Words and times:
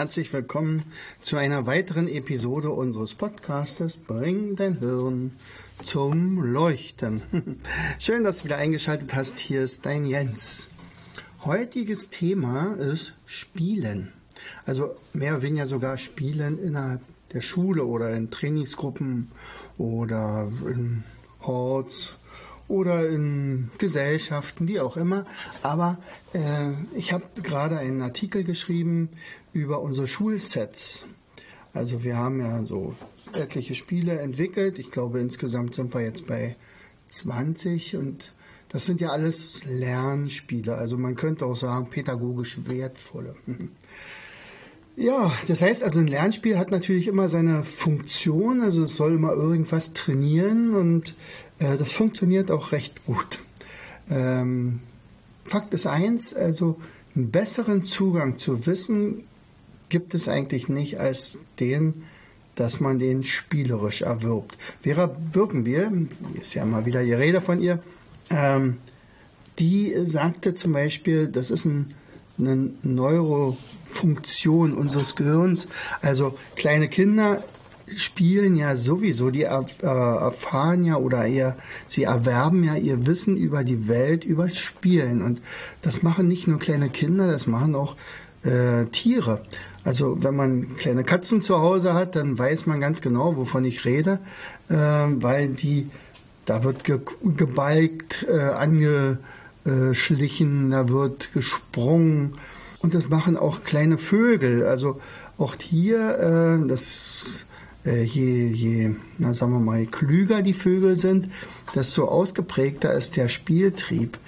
Herzlich 0.00 0.32
willkommen 0.32 0.84
zu 1.20 1.36
einer 1.36 1.66
weiteren 1.66 2.08
Episode 2.08 2.70
unseres 2.70 3.14
Podcastes 3.14 3.98
Bring 3.98 4.56
dein 4.56 4.78
Hirn 4.78 5.32
zum 5.82 6.42
Leuchten. 6.42 7.20
Schön, 7.98 8.24
dass 8.24 8.38
du 8.38 8.44
wieder 8.44 8.56
eingeschaltet 8.56 9.12
hast. 9.12 9.38
Hier 9.38 9.60
ist 9.62 9.84
dein 9.84 10.06
Jens. 10.06 10.68
Heutiges 11.44 12.08
Thema 12.08 12.76
ist 12.76 13.12
Spielen. 13.26 14.10
Also 14.64 14.96
mehr 15.12 15.34
oder 15.34 15.42
weniger 15.42 15.66
sogar 15.66 15.98
Spielen 15.98 16.58
innerhalb 16.58 17.02
der 17.34 17.42
Schule 17.42 17.84
oder 17.84 18.10
in 18.12 18.30
Trainingsgruppen 18.30 19.30
oder 19.76 20.50
in 20.66 21.04
Horts 21.42 22.12
oder 22.70 23.08
in 23.08 23.70
Gesellschaften, 23.78 24.68
wie 24.68 24.80
auch 24.80 24.96
immer. 24.96 25.26
Aber 25.60 25.98
äh, 26.32 26.70
ich 26.96 27.12
habe 27.12 27.24
gerade 27.42 27.76
einen 27.76 28.00
Artikel 28.00 28.44
geschrieben 28.44 29.10
über 29.52 29.80
unsere 29.80 30.06
Schulsets. 30.06 31.04
Also 31.72 32.02
wir 32.04 32.16
haben 32.16 32.40
ja 32.40 32.62
so 32.64 32.94
etliche 33.32 33.74
Spiele 33.74 34.18
entwickelt. 34.18 34.78
Ich 34.78 34.90
glaube, 34.90 35.20
insgesamt 35.20 35.74
sind 35.74 35.94
wir 35.94 36.02
jetzt 36.02 36.26
bei 36.26 36.56
20 37.10 37.96
und 37.96 38.32
das 38.68 38.86
sind 38.86 39.00
ja 39.00 39.10
alles 39.10 39.64
Lernspiele. 39.64 40.74
Also 40.74 40.96
man 40.96 41.16
könnte 41.16 41.44
auch 41.46 41.56
sagen, 41.56 41.90
pädagogisch 41.90 42.58
wertvolle. 42.66 43.34
Ja, 44.96 45.32
das 45.48 45.62
heißt 45.62 45.82
also, 45.82 45.98
ein 45.98 46.08
Lernspiel 46.08 46.58
hat 46.58 46.70
natürlich 46.70 47.06
immer 47.06 47.26
seine 47.28 47.64
Funktion. 47.64 48.60
Also 48.60 48.82
es 48.82 48.96
soll 48.96 49.14
immer 49.14 49.32
irgendwas 49.32 49.94
trainieren 49.94 50.74
und 50.74 51.14
äh, 51.58 51.78
das 51.78 51.92
funktioniert 51.92 52.50
auch 52.50 52.72
recht 52.72 53.06
gut. 53.06 53.38
Ähm, 54.10 54.80
Fakt 55.44 55.72
ist 55.72 55.86
eins, 55.86 56.34
also 56.34 56.78
einen 57.14 57.30
besseren 57.30 57.82
Zugang 57.82 58.36
zu 58.36 58.66
Wissen 58.66 59.24
gibt 59.90 60.14
es 60.14 60.28
eigentlich 60.28 60.68
nicht 60.68 60.98
als 60.98 61.38
den, 61.58 62.02
dass 62.54 62.80
man 62.80 62.98
den 62.98 63.24
spielerisch 63.24 64.02
erwirbt. 64.02 64.56
Vera 64.82 65.06
Birkenbier, 65.06 65.92
ist 66.40 66.54
ja 66.54 66.64
mal 66.64 66.86
wieder 66.86 67.04
die 67.04 67.12
Rede 67.12 67.40
von 67.40 67.60
ihr, 67.60 67.82
ähm, 68.30 68.78
die 69.58 69.94
sagte 70.06 70.54
zum 70.54 70.72
Beispiel, 70.72 71.28
das 71.28 71.50
ist 71.50 71.66
ein, 71.66 71.94
eine 72.38 72.70
Neurofunktion 72.82 74.72
unseres 74.72 75.16
Gehirns. 75.16 75.68
Also 76.00 76.38
kleine 76.56 76.88
Kinder 76.88 77.44
spielen 77.96 78.56
ja 78.56 78.76
sowieso, 78.76 79.30
die 79.30 79.42
äh, 79.42 79.62
erfahren 79.82 80.84
ja 80.84 80.96
oder 80.96 81.26
eher, 81.26 81.56
sie 81.86 82.04
erwerben 82.04 82.64
ja 82.64 82.76
ihr 82.76 83.06
Wissen 83.06 83.36
über 83.36 83.64
die 83.64 83.88
Welt 83.88 84.24
über 84.24 84.48
Spielen. 84.48 85.22
Und 85.22 85.42
das 85.82 86.02
machen 86.02 86.28
nicht 86.28 86.46
nur 86.46 86.58
kleine 86.58 86.88
Kinder, 86.88 87.26
das 87.26 87.46
machen 87.46 87.74
auch 87.74 87.96
äh, 88.42 88.86
Tiere. 88.86 89.42
Also 89.84 90.22
wenn 90.22 90.36
man 90.36 90.76
kleine 90.76 91.04
Katzen 91.04 91.42
zu 91.42 91.60
Hause 91.60 91.94
hat, 91.94 92.16
dann 92.16 92.38
weiß 92.38 92.66
man 92.66 92.80
ganz 92.80 93.00
genau, 93.00 93.36
wovon 93.36 93.64
ich 93.64 93.84
rede, 93.84 94.18
äh, 94.68 94.74
weil 94.74 95.48
die, 95.48 95.88
da 96.44 96.64
wird 96.64 96.84
ge 96.84 97.00
gebalgt, 97.22 98.26
äh, 98.28 98.38
angeschlichen, 99.64 100.70
da 100.70 100.88
wird 100.88 101.32
gesprungen 101.32 102.32
und 102.82 102.94
das 102.94 103.08
machen 103.08 103.36
auch 103.36 103.64
kleine 103.64 103.96
Vögel. 103.98 104.64
Also 104.66 105.00
auch 105.38 105.54
hier, 105.58 106.60
äh, 106.62 106.68
das 106.68 107.46
äh, 107.84 108.02
je, 108.02 108.46
je, 108.48 108.94
na 109.18 109.34
sagen 109.34 109.52
wir 109.52 109.60
mal, 109.60 109.86
klüger 109.86 110.42
die 110.42 110.54
Vögel 110.54 110.96
sind, 110.96 111.28
desto 111.74 112.06
ausgeprägter 112.06 112.92
ist 112.94 113.16
der 113.16 113.28
Spieltrieb, 113.28 114.18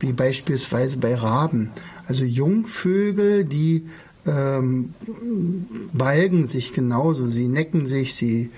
wie 0.00 0.12
beispielsweise 0.12 0.96
bei 0.98 1.14
Raben. 1.14 1.70
Also 2.06 2.24
Jungvögel, 2.24 3.44
die 3.44 3.86
ähm, 4.26 4.94
balgen 5.92 6.46
sich 6.46 6.72
genauso, 6.72 7.28
sie 7.28 7.48
necken 7.48 7.86
sich, 7.86 8.14
sie, 8.14 8.50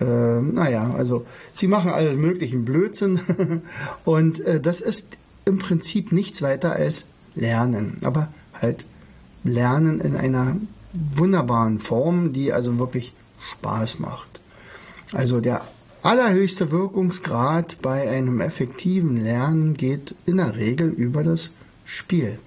äh, 0.00 0.40
naja, 0.40 0.94
also 0.96 1.26
sie 1.52 1.66
machen 1.66 1.90
alle 1.90 2.14
möglichen 2.16 2.64
Blödsinn 2.64 3.20
und 4.04 4.40
äh, 4.40 4.60
das 4.60 4.80
ist 4.80 5.16
im 5.44 5.58
Prinzip 5.58 6.12
nichts 6.12 6.42
weiter 6.42 6.72
als 6.72 7.06
Lernen, 7.34 7.98
aber 8.02 8.28
halt 8.54 8.84
Lernen 9.44 10.00
in 10.00 10.16
einer 10.16 10.56
wunderbaren 10.92 11.78
Form, 11.78 12.32
die 12.32 12.52
also 12.52 12.78
wirklich 12.78 13.14
Spaß 13.52 13.98
macht. 13.98 14.40
Also 15.12 15.40
der 15.40 15.62
allerhöchste 16.02 16.70
Wirkungsgrad 16.70 17.78
bei 17.82 18.08
einem 18.08 18.40
effektiven 18.40 19.22
Lernen 19.22 19.74
geht 19.74 20.14
in 20.26 20.38
der 20.38 20.56
Regel 20.56 20.88
über 20.88 21.24
das 21.24 21.50
Spiel. 21.84 22.38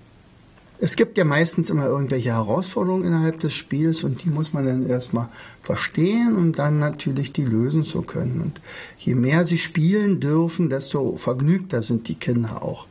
Es 0.80 0.96
gibt 0.96 1.18
ja 1.18 1.24
meistens 1.24 1.70
immer 1.70 1.86
irgendwelche 1.86 2.32
Herausforderungen 2.32 3.06
innerhalb 3.06 3.40
des 3.40 3.54
Spiels 3.54 4.04
und 4.04 4.24
die 4.24 4.30
muss 4.30 4.54
man 4.54 4.66
dann 4.66 4.90
erstmal 4.90 5.30
verstehen 5.62 6.36
und 6.36 6.60
dann 6.60 6.80
natürlich 6.80 7.32
die 7.32 7.46
lösen 7.46 7.84
zu 7.84 8.02
können. 8.02 8.42
Und 8.42 8.62
je 8.98 9.16
mehr 9.16 9.46
sie 9.46 9.58
spielen 9.58 10.20
dürfen, 10.20 10.70
desto 10.70 11.16
vergnügter 11.16 11.82
sind 11.82 12.08
die 12.08 12.16
Kinder 12.16 12.64
auch 12.64 12.88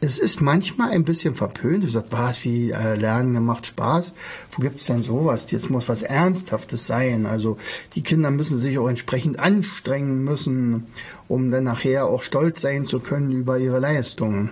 es 0.00 0.18
ist 0.18 0.40
manchmal 0.40 0.90
ein 0.90 1.04
bisschen 1.04 1.34
verpönt. 1.34 1.84
Du 1.84 1.88
sagst, 1.88 2.12
was, 2.12 2.44
wie 2.44 2.70
äh, 2.70 2.96
Lernen 2.96 3.44
macht 3.44 3.66
Spaß. 3.66 4.12
Wo 4.52 4.62
gibt's 4.62 4.86
denn 4.86 5.02
sowas? 5.02 5.50
Jetzt 5.50 5.70
muss 5.70 5.88
was 5.88 6.02
Ernsthaftes 6.02 6.86
sein. 6.86 7.26
Also 7.26 7.56
die 7.94 8.02
Kinder 8.02 8.30
müssen 8.30 8.58
sich 8.58 8.78
auch 8.78 8.88
entsprechend 8.88 9.38
anstrengen 9.38 10.22
müssen, 10.22 10.86
um 11.28 11.50
dann 11.50 11.64
nachher 11.64 12.06
auch 12.06 12.22
stolz 12.22 12.60
sein 12.60 12.86
zu 12.86 13.00
können 13.00 13.32
über 13.32 13.58
ihre 13.58 13.78
Leistungen. 13.78 14.50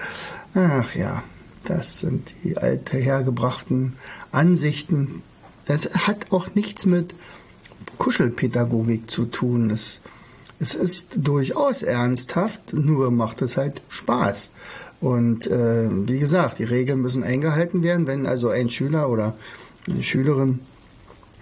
Ach 0.54 0.94
ja, 0.94 1.22
das 1.66 1.98
sind 1.98 2.32
die 2.44 2.56
alte 2.56 2.96
hergebrachten 2.96 3.94
Ansichten. 4.32 5.22
Das 5.66 5.94
hat 5.94 6.32
auch 6.32 6.54
nichts 6.54 6.86
mit 6.86 7.14
Kuschelpädagogik 7.98 9.10
zu 9.10 9.26
tun. 9.26 9.70
Es, 9.70 10.00
es 10.58 10.74
ist 10.74 11.16
durchaus 11.16 11.82
ernsthaft, 11.82 12.72
nur 12.72 13.10
macht 13.10 13.42
es 13.42 13.56
halt 13.56 13.82
Spaß. 13.88 14.50
Und 15.00 15.46
äh, 15.46 15.88
wie 15.90 16.18
gesagt, 16.18 16.58
die 16.58 16.64
Regeln 16.64 17.00
müssen 17.00 17.22
eingehalten 17.22 17.82
werden. 17.82 18.06
Wenn 18.06 18.26
also 18.26 18.48
ein 18.48 18.70
Schüler 18.70 19.10
oder 19.10 19.36
eine 19.88 20.02
Schülerin 20.02 20.60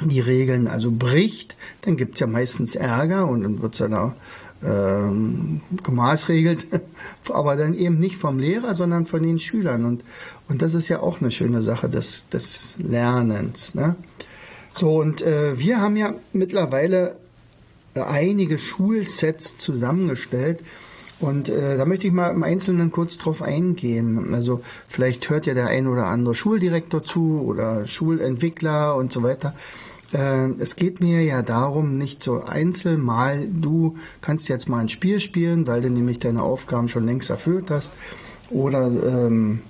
die 0.03 0.21
Regeln 0.21 0.67
also 0.67 0.91
bricht, 0.91 1.57
dann 1.83 1.97
gibt 1.97 2.15
es 2.15 2.21
ja 2.21 2.27
meistens 2.27 2.75
Ärger 2.75 3.29
und 3.29 3.43
dann 3.43 3.63
wird 3.63 3.75
es 3.75 3.79
ja 3.79 3.89
da 3.89 4.17
ähm, 4.65 5.61
gemaßregelt, 5.83 6.67
aber 7.31 7.57
dann 7.57 7.75
eben 7.75 7.99
nicht 7.99 8.17
vom 8.17 8.39
Lehrer, 8.39 8.75
sondern 8.75 9.07
von 9.07 9.23
den 9.23 9.39
Schülern. 9.39 9.85
Und, 9.85 10.05
und 10.49 10.63
das 10.63 10.75
ist 10.75 10.89
ja 10.89 11.01
auch 11.01 11.21
eine 11.21 11.31
schöne 11.31 11.63
Sache 11.63 11.89
des, 11.89 12.29
des 12.31 12.75
Lernens. 12.79 13.75
Ne? 13.75 13.97
So, 14.73 15.01
und 15.01 15.23
äh, 15.23 15.59
wir 15.59 15.81
haben 15.81 15.97
ja 15.97 16.15
mittlerweile 16.33 17.17
einige 17.95 18.59
Schulsets 18.59 19.57
zusammengestellt, 19.59 20.61
und 21.21 21.49
äh, 21.49 21.79
da 21.79 21.85
möchte 21.85 22.07
ich 22.07 22.13
mal 22.13 22.31
im 22.31 22.43
Einzelnen 22.43 22.91
kurz 22.91 23.19
drauf 23.19 23.41
eingehen. 23.41 24.35
Also 24.35 24.63
vielleicht 24.87 25.31
hört 25.31 25.47
ja 25.47 25.55
der 25.55 25.69
ein 25.69 25.87
oder 25.87 26.07
andere 26.07 26.35
Schuldirektor 26.35 27.03
zu 27.03 27.41
oder 27.47 27.87
Schulentwickler 27.87 28.97
und 28.97 29.13
so 29.13 29.23
weiter. 29.23 29.55
Äh, 30.15 30.51
es 30.61 30.77
geht 30.77 31.01
mir 31.01 31.23
ja 31.23 31.43
darum, 31.43 31.99
nicht 31.99 32.23
so 32.23 32.43
einzeln 32.45 33.01
mal, 33.01 33.49
du 33.49 33.97
kannst 34.21 34.49
jetzt 34.49 34.69
mal 34.69 34.79
ein 34.79 34.89
Spiel 34.89 35.21
spielen, 35.21 35.67
weil 35.67 35.83
du 35.83 35.91
nämlich 35.91 36.21
deine 36.21 36.43
Aufgaben 36.43 36.89
schon 36.89 37.05
längst 37.05 37.31
erfüllt 37.31 37.71
hast. 37.71 37.93
Oder 38.51 38.87
ähm, 38.87 39.61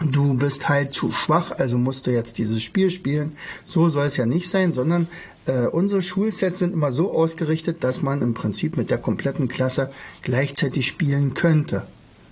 du 0.00 0.34
bist 0.34 0.68
halt 0.68 0.92
zu 0.92 1.12
schwach, 1.12 1.52
also 1.58 1.78
musst 1.78 2.06
du 2.06 2.10
jetzt 2.10 2.38
dieses 2.38 2.62
Spiel 2.62 2.90
spielen. 2.90 3.32
So 3.64 3.88
soll 3.88 4.06
es 4.06 4.16
ja 4.16 4.26
nicht 4.26 4.50
sein, 4.50 4.72
sondern 4.72 5.06
äh, 5.46 5.66
unsere 5.66 6.02
Schulsets 6.02 6.58
sind 6.58 6.74
immer 6.74 6.90
so 6.90 7.12
ausgerichtet, 7.12 7.84
dass 7.84 8.02
man 8.02 8.22
im 8.22 8.34
Prinzip 8.34 8.76
mit 8.76 8.90
der 8.90 8.98
kompletten 8.98 9.46
Klasse 9.46 9.90
gleichzeitig 10.22 10.86
spielen 10.86 11.34
könnte. 11.34 11.86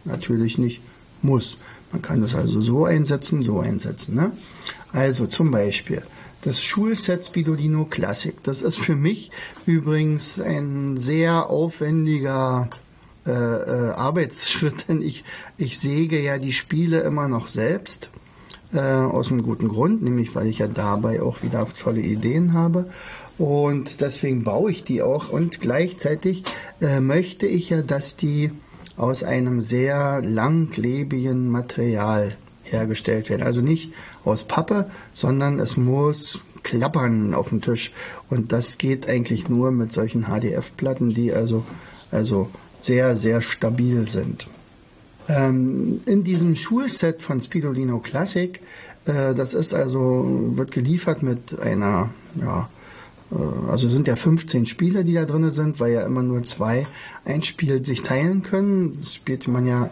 Natürlich 0.05 0.59
nicht 0.59 0.81
muss. 1.23 1.57
Man 1.93 2.03
kann 2.03 2.21
das 2.21 2.35
also 2.35 2.61
so 2.61 2.85
einsetzen, 2.85 3.43
so 3.43 3.61
einsetzen. 3.61 4.15
Ne? 4.15 4.33
Also 4.93 5.27
zum 5.27 5.51
Beispiel 5.51 6.03
das 6.49 6.65
Schulset 6.65 7.27
Spidolino 7.27 7.85
Classic. 7.85 8.35
Das 8.43 8.63
ist 8.63 8.79
für 8.79 8.97
mich 8.97 9.31
übrigens 9.67 10.41
ein 10.41 10.97
sehr 10.97 11.51
aufwendiger 11.51 12.71
äh, 13.27 13.31
äh, 13.31 13.91
Arbeitsschritt, 13.91 14.85
denn 14.89 15.03
ich, 15.03 15.25
ich 15.59 15.79
säge 15.79 16.19
ja 16.19 16.39
die 16.39 16.55
Spiele 16.55 17.01
immer 17.01 17.29
noch 17.29 17.49
selbst 17.49 18.09
äh, 18.73 18.81
aus 18.81 19.31
einem 19.31 19.43
guten 19.43 19.69
Grund, 19.69 20.03
nämlich 20.03 20.35
weil 20.35 20.47
ich 20.47 20.61
ja 20.61 20.69
dabei 20.69 21.21
auch 21.21 21.43
wieder 21.43 21.67
tolle 21.69 22.01
Ideen 22.01 22.55
habe. 22.55 22.89
Und 23.37 24.01
deswegen 24.01 24.43
baue 24.43 24.71
ich 24.71 24.85
die 24.85 25.03
auch. 25.03 25.29
Und 25.29 25.61
gleichzeitig 25.61 26.45
äh, 26.81 27.01
möchte 27.01 27.47
ich 27.47 27.69
ja, 27.69 27.83
dass 27.83 28.17
die 28.17 28.53
aus 28.97 29.23
einem 29.23 29.61
sehr 29.61 30.23
langlebigen 30.23 31.51
Material 31.51 32.37
hergestellt 32.73 33.31
werden. 33.31 33.43
Also 33.43 33.61
nicht 33.61 33.93
aus 34.25 34.45
Pappe, 34.45 34.91
sondern 35.13 35.59
es 35.61 35.77
muss 35.77 36.41
klappern 36.63 37.35
auf 37.35 37.49
dem 37.49 37.61
Tisch. 37.61 37.93
Und 38.31 38.53
das 38.53 38.79
geht 38.79 39.09
eigentlich 39.09 39.49
nur 39.49 39.71
mit 39.71 39.93
solchen 39.93 40.25
HDF-Platten, 40.25 41.15
die 41.15 41.33
also, 41.33 41.65
also 42.11 42.49
sehr, 42.81 43.17
sehr 43.17 43.41
stabil 43.43 44.09
sind. 44.09 44.47
Ähm, 45.29 46.01
in 46.07 46.25
diesem 46.25 46.57
Schulset 46.57 47.23
von 47.23 47.41
Spidolino 47.41 47.99
Classic, 47.99 48.61
äh, 49.05 49.35
das 49.35 49.53
ist 49.55 49.75
also, 49.75 50.25
wird 50.55 50.71
geliefert 50.71 51.23
mit 51.23 51.59
einer, 51.61 52.11
ja, 52.41 52.69
äh, 53.31 53.71
also 53.71 53.91
sind 53.91 54.07
ja 54.07 54.17
15 54.17 54.67
Spieler, 54.67 55.05
die 55.05 55.15
da 55.15 55.27
drin 55.27 55.51
sind, 55.51 55.81
weil 55.81 55.93
ja 55.93 56.03
immer 56.03 56.23
nur 56.23 56.43
zwei 56.45 56.87
ein 57.25 57.43
Spiel 57.43 57.85
sich 57.85 58.03
teilen 58.03 58.43
können. 58.43 58.99
Das 59.01 59.15
spielt 59.15 59.49
man 59.49 59.67
ja 59.67 59.91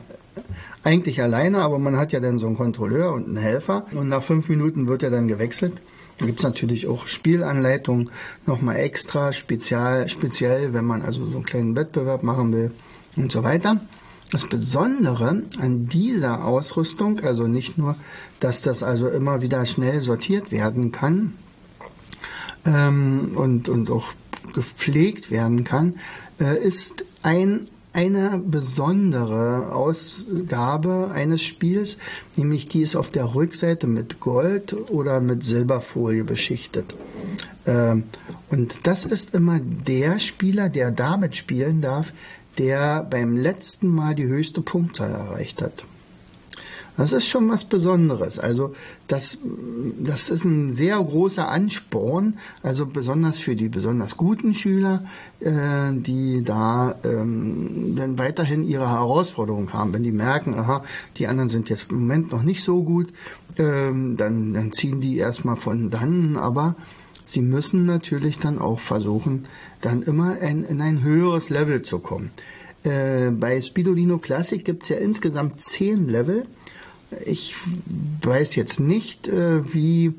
eigentlich 0.83 1.21
alleine, 1.23 1.63
aber 1.63 1.79
man 1.79 1.97
hat 1.97 2.13
ja 2.13 2.21
dann 2.21 2.39
so 2.39 2.47
einen 2.47 2.57
Kontrolleur 2.57 3.13
und 3.13 3.27
einen 3.27 3.37
Helfer. 3.37 3.87
Und 3.95 4.09
nach 4.09 4.23
fünf 4.23 4.49
Minuten 4.49 4.89
wird 4.89 5.03
er 5.03 5.11
dann 5.11 5.29
gewechselt. 5.29 5.81
Da 6.19 6.27
gibt's 6.27 6.43
natürlich 6.43 6.87
auch 6.87 7.07
Spielanleitungen 7.07 8.11
nochmal 8.47 8.77
extra, 8.77 9.33
spezial, 9.33 10.09
speziell, 10.09 10.73
wenn 10.73 10.85
man 10.85 11.03
also 11.03 11.25
so 11.27 11.37
einen 11.37 11.45
kleinen 11.45 11.77
Wettbewerb 11.77 12.23
machen 12.23 12.53
will 12.53 12.71
und 13.17 13.31
so 13.31 13.43
weiter. 13.43 13.81
Das 14.33 14.49
Besondere 14.49 15.43
an 15.61 15.87
dieser 15.87 16.45
Ausrüstung, 16.45 17.21
also 17.21 17.47
nicht 17.47 17.79
nur, 17.79 17.97
dass 18.41 18.63
das 18.63 18.83
also 18.83 19.09
immer 19.09 19.43
wieder 19.43 19.65
schnell 19.67 20.01
sortiert 20.01 20.51
werden 20.51 20.91
kann 20.91 21.35
ähm, 22.65 23.33
und, 23.37 23.69
und 23.69 23.91
auch 23.91 24.09
gepflegt 24.53 25.31
werden 25.31 25.65
kann, 25.65 25.97
äh, 26.41 26.59
ist 26.59 27.05
ein 27.23 27.69
eine 27.97 28.43
besondere 28.45 29.73
Ausgabe 29.73 31.11
eines 31.15 31.43
Spiels, 31.43 31.97
nämlich 32.37 32.69
die 32.69 32.83
ist 32.83 32.95
auf 32.95 33.09
der 33.09 33.35
Rückseite 33.35 33.87
mit 33.87 34.21
Gold 34.21 34.75
oder 34.91 35.23
mit 35.23 35.43
Silberfolie 35.45 36.23
beschichtet. 36.23 36.95
Ähm, 37.67 38.05
und 38.51 38.75
das 38.83 39.07
ist 39.07 39.35
immer 39.35 39.61
der 39.61 40.21
Spieler, 40.21 40.69
der 40.69 40.91
damit 40.91 41.37
spielen 41.37 41.81
darf, 41.81 42.13
der 42.59 43.03
beim 43.03 43.35
letzten 43.35 43.89
Mal 43.89 44.15
die 44.15 44.27
höchste 44.27 44.61
Punktzahl 44.61 45.13
erreicht 45.13 45.63
hat. 45.63 45.83
Das 46.97 47.13
ist 47.13 47.27
schon 47.27 47.49
was 47.51 47.65
Besonderes. 47.65 48.39
Also 48.39 48.75
das, 49.07 49.39
das 49.99 50.31
ist 50.31 50.45
ein 50.45 50.73
sehr 50.73 50.97
großer 50.97 51.47
Ansporn, 51.47 52.39
also 52.63 52.87
besonders 52.87 53.39
für 53.39 53.55
die 53.55 53.69
besonders 53.69 54.17
guten 54.17 54.55
Schüler, 54.55 55.05
äh, 55.41 55.93
die 55.93 56.43
da 56.43 56.95
ähm, 57.05 57.95
dann 57.97 58.19
weiterhin 58.19 58.67
ihre 58.67 58.89
Herausforderungen 58.89 59.73
haben. 59.73 59.93
Wenn 59.93 60.05
die 60.05 60.13
merken, 60.13 60.55
aha, 60.55 60.85
die 61.19 61.27
anderen 61.27 61.51
sind 61.51 61.69
jetzt 61.69 61.91
im 61.91 62.01
Moment 62.01 62.33
noch 62.33 62.43
nicht 62.43 62.65
so 62.65 62.83
gut, 62.83 63.13
ähm, 63.59 64.17
dann, 64.17 64.55
dann 64.55 64.73
ziehen 64.73 65.01
die 65.01 65.19
erstmal 65.19 65.57
von 65.57 65.91
dann, 65.91 66.37
aber 66.37 66.77
sie 67.27 67.43
müssen 67.43 67.85
natürlich 67.85 68.39
dann 68.39 68.59
auch 68.59 68.81
versuchen, 68.81 69.47
dann 69.83 70.03
immer 70.03 70.39
in, 70.39 70.65
in 70.65 70.81
ein 70.81 71.03
höheres 71.03 71.51
Level 71.51 71.83
zu 71.83 71.99
kommen. 71.99 72.31
Äh, 72.85 73.31
bei 73.31 73.61
Spidolino 73.61 74.19
Classic 74.19 74.65
gibt 74.65 74.85
es 74.85 74.89
ja 74.91 74.97
insgesamt 74.97 75.61
zehn 75.61 76.09
Level. 76.09 76.47
Ich 77.25 77.55
weiß 78.23 78.57
jetzt 78.57 78.81
nicht, 78.81 79.29
äh, 79.29 79.73
wie, 79.73 80.13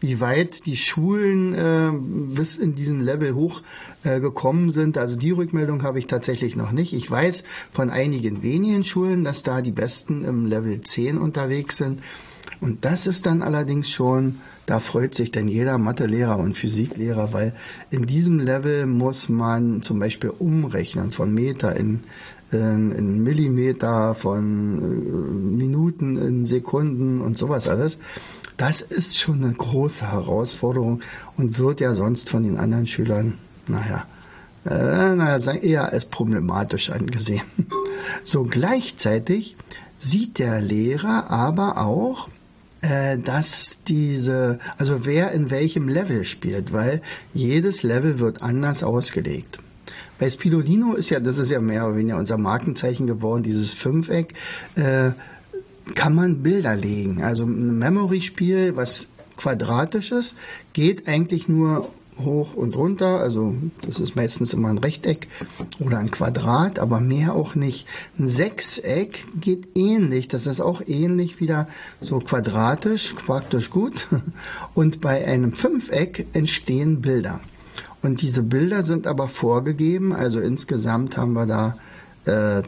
wie 0.00 0.20
weit 0.20 0.64
die 0.66 0.76
Schulen 0.76 1.54
äh, 1.54 1.90
bis 2.34 2.56
in 2.56 2.74
diesen 2.74 3.02
Level 3.02 3.34
hoch 3.34 3.60
äh, 4.04 4.20
gekommen 4.20 4.72
sind. 4.72 4.96
Also 4.96 5.16
die 5.16 5.32
Rückmeldung 5.32 5.82
habe 5.82 5.98
ich 5.98 6.06
tatsächlich 6.06 6.56
noch 6.56 6.72
nicht. 6.72 6.94
Ich 6.94 7.10
weiß 7.10 7.44
von 7.70 7.90
einigen 7.90 8.42
wenigen 8.42 8.84
Schulen, 8.84 9.22
dass 9.22 9.42
da 9.42 9.60
die 9.60 9.72
Besten 9.72 10.24
im 10.24 10.46
Level 10.46 10.80
10 10.80 11.18
unterwegs 11.18 11.76
sind. 11.76 12.00
Und 12.60 12.84
das 12.84 13.06
ist 13.06 13.26
dann 13.26 13.42
allerdings 13.42 13.90
schon, 13.90 14.40
da 14.66 14.80
freut 14.80 15.14
sich 15.14 15.30
dann 15.32 15.48
jeder 15.48 15.78
Mathelehrer 15.78 16.38
und 16.38 16.54
Physiklehrer, 16.54 17.32
weil 17.32 17.54
in 17.90 18.06
diesem 18.06 18.38
Level 18.38 18.86
muss 18.86 19.28
man 19.28 19.82
zum 19.82 19.98
Beispiel 19.98 20.30
umrechnen 20.30 21.10
von 21.10 21.32
Meter 21.32 21.74
in, 21.76 22.00
in, 22.52 23.22
Millimeter, 23.22 24.14
von 24.14 24.78
äh, 24.78 25.56
Minuten 25.56 26.16
in 26.16 26.46
Sekunden 26.46 27.20
und 27.20 27.38
sowas 27.38 27.68
alles. 27.68 27.98
Das 28.56 28.80
ist 28.80 29.18
schon 29.18 29.42
eine 29.42 29.52
große 29.52 30.10
Herausforderung 30.10 31.00
und 31.36 31.58
wird 31.58 31.80
ja 31.80 31.94
sonst 31.94 32.28
von 32.28 32.42
den 32.42 32.58
anderen 32.58 32.86
Schülern, 32.86 33.38
naja, 33.66 34.04
äh, 34.66 35.14
naja, 35.14 35.52
eher 35.54 35.92
als 35.92 36.06
problematisch 36.06 36.90
angesehen. 36.90 37.42
So 38.24 38.44
gleichzeitig 38.44 39.56
sieht 39.98 40.38
der 40.38 40.60
Lehrer 40.62 41.30
aber 41.30 41.78
auch, 41.78 42.28
äh, 42.80 43.18
dass 43.18 43.84
diese, 43.86 44.58
also 44.78 45.04
wer 45.04 45.32
in 45.32 45.50
welchem 45.50 45.88
Level 45.88 46.24
spielt, 46.24 46.72
weil 46.72 47.02
jedes 47.34 47.82
Level 47.82 48.18
wird 48.18 48.42
anders 48.42 48.82
ausgelegt. 48.82 49.58
Bei 50.20 50.30
Spidolino 50.30 50.94
ist 50.94 51.08
ja, 51.08 51.18
das 51.18 51.38
ist 51.38 51.50
ja 51.50 51.60
mehr 51.60 51.86
oder 51.86 51.96
weniger 51.96 52.18
unser 52.18 52.36
Markenzeichen 52.36 53.06
geworden, 53.06 53.42
dieses 53.42 53.72
Fünfeck, 53.72 54.34
äh, 54.76 55.12
kann 55.94 56.14
man 56.14 56.42
Bilder 56.42 56.76
legen. 56.76 57.22
Also 57.22 57.44
ein 57.44 57.78
Memory-Spiel, 57.78 58.76
was 58.76 59.06
quadratisch 59.38 60.12
ist, 60.12 60.36
geht 60.74 61.08
eigentlich 61.08 61.48
nur 61.48 61.88
hoch 62.22 62.52
und 62.52 62.76
runter. 62.76 63.20
Also 63.20 63.54
das 63.80 63.98
ist 63.98 64.14
meistens 64.14 64.52
immer 64.52 64.68
ein 64.68 64.76
Rechteck 64.76 65.28
oder 65.78 65.98
ein 65.98 66.10
Quadrat, 66.10 66.78
aber 66.78 67.00
mehr 67.00 67.34
auch 67.34 67.54
nicht. 67.54 67.86
Ein 68.18 68.28
Sechseck 68.28 69.24
geht 69.40 69.68
ähnlich. 69.74 70.28
Das 70.28 70.46
ist 70.46 70.60
auch 70.60 70.82
ähnlich 70.86 71.40
wieder 71.40 71.66
so 72.02 72.18
quadratisch, 72.18 73.14
praktisch 73.14 73.70
gut. 73.70 74.06
Und 74.74 75.00
bei 75.00 75.24
einem 75.24 75.54
Fünfeck 75.54 76.26
entstehen 76.34 77.00
Bilder. 77.00 77.40
Und 78.02 78.22
diese 78.22 78.42
Bilder 78.42 78.82
sind 78.82 79.06
aber 79.06 79.28
vorgegeben. 79.28 80.12
Also 80.12 80.40
insgesamt 80.40 81.16
haben 81.16 81.32
wir 81.34 81.46
da 81.46 81.76
äh, 82.24 82.62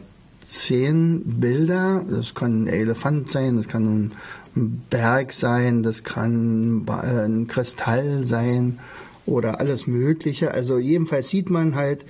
zehn 0.47 1.39
Bilder. 1.39 2.05
Das 2.09 2.35
kann 2.35 2.63
ein 2.63 2.67
Elefant 2.67 3.29
sein, 3.29 3.57
das 3.57 3.67
kann 3.67 4.11
ein 4.55 4.83
Berg 4.89 5.33
sein, 5.33 5.81
das 5.81 6.03
kann 6.03 6.85
ein 6.85 7.47
Kristall 7.47 8.25
sein 8.25 8.79
oder 9.25 9.59
alles 9.59 9.87
Mögliche. 9.87 10.51
Also 10.51 10.77
jedenfalls 10.77 11.29
sieht 11.29 11.49
man 11.49 11.75
halt, 11.75 12.05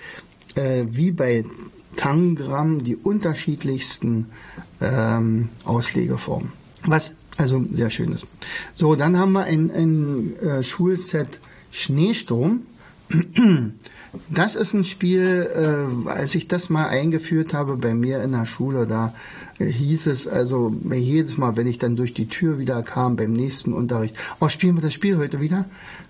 äh, 0.56 0.84
wie 0.88 1.12
bei 1.12 1.46
Tangram, 1.96 2.84
die 2.84 2.96
unterschiedlichsten 2.96 4.28
ähm, 4.82 5.50
Auslegeformen. 5.64 6.52
Was 6.86 7.12
also 7.38 7.64
sehr 7.72 7.90
schön 7.90 8.12
ist. 8.12 8.26
So, 8.76 8.96
dann 8.96 9.18
haben 9.18 9.32
wir 9.32 9.44
ein, 9.44 9.72
ein 9.72 10.36
äh, 10.38 10.64
Schulset 10.64 11.40
Schneesturm. 11.72 12.62
Das 14.30 14.56
ist 14.56 14.74
ein 14.74 14.86
Spiel, 14.86 15.50
äh, 15.56 16.10
als 16.10 16.36
ich 16.36 16.48
das 16.48 16.70
mal 16.70 16.86
eingeführt 16.86 17.54
habe 17.54 17.78
bei 17.78 17.96
mir 17.96 18.22
in 18.22 18.32
der 18.32 18.46
Schule, 18.46 18.86
da 18.86 19.14
äh, 19.58 19.66
hieß 19.66 20.06
es 20.06 20.28
also 20.28 20.72
jedes 20.94 21.38
Mal, 21.38 21.58
wenn 21.58 21.66
ich 21.66 21.80
dann 21.80 21.96
durch 21.96 22.14
die 22.14 22.28
Tür 22.28 22.60
wieder 22.60 22.84
kam 22.84 23.16
beim 23.16 23.34
nächsten 23.34 23.74
Unterricht, 23.74 24.16
oh, 24.40 24.50
spielen 24.50 24.76
wir 24.76 24.84
das 24.84 24.94
Spiel 24.94 25.18
heute 25.18 25.42
wieder? 25.42 25.66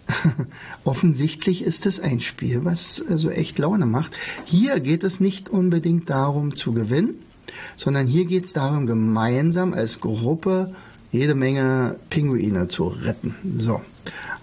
Offensichtlich 0.83 1.63
ist 1.63 1.85
es 1.85 2.01
ein 2.01 2.19
Spiel, 2.19 2.65
was 2.65 3.01
also 3.09 3.29
echt 3.29 3.57
Laune 3.57 3.85
macht. 3.85 4.11
Hier 4.43 4.81
geht 4.81 5.05
es 5.05 5.21
nicht 5.21 5.47
unbedingt 5.47 6.09
darum 6.09 6.57
zu 6.57 6.73
gewinnen, 6.73 7.15
sondern 7.77 8.05
hier 8.05 8.25
geht 8.25 8.45
es 8.45 8.53
darum, 8.53 8.85
gemeinsam 8.85 9.73
als 9.73 10.01
Gruppe 10.01 10.75
jede 11.13 11.35
Menge 11.35 11.95
Pinguine 12.09 12.67
zu 12.67 12.87
retten. 12.87 13.35
So. 13.59 13.79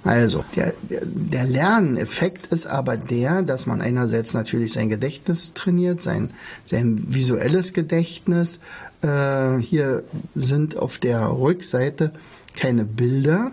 Also, 0.02 0.44
der, 0.56 0.72
der, 0.88 1.44
Lerneffekt 1.44 2.46
ist 2.46 2.66
aber 2.66 2.96
der, 2.96 3.42
dass 3.42 3.66
man 3.66 3.82
einerseits 3.82 4.32
natürlich 4.32 4.72
sein 4.72 4.88
Gedächtnis 4.88 5.52
trainiert, 5.52 6.00
sein, 6.00 6.30
sein 6.64 7.04
visuelles 7.08 7.74
Gedächtnis. 7.74 8.60
Äh, 9.02 9.58
hier 9.58 10.04
sind 10.34 10.78
auf 10.78 10.96
der 10.96 11.28
Rückseite 11.30 12.12
keine 12.56 12.84
Bilder, 12.84 13.52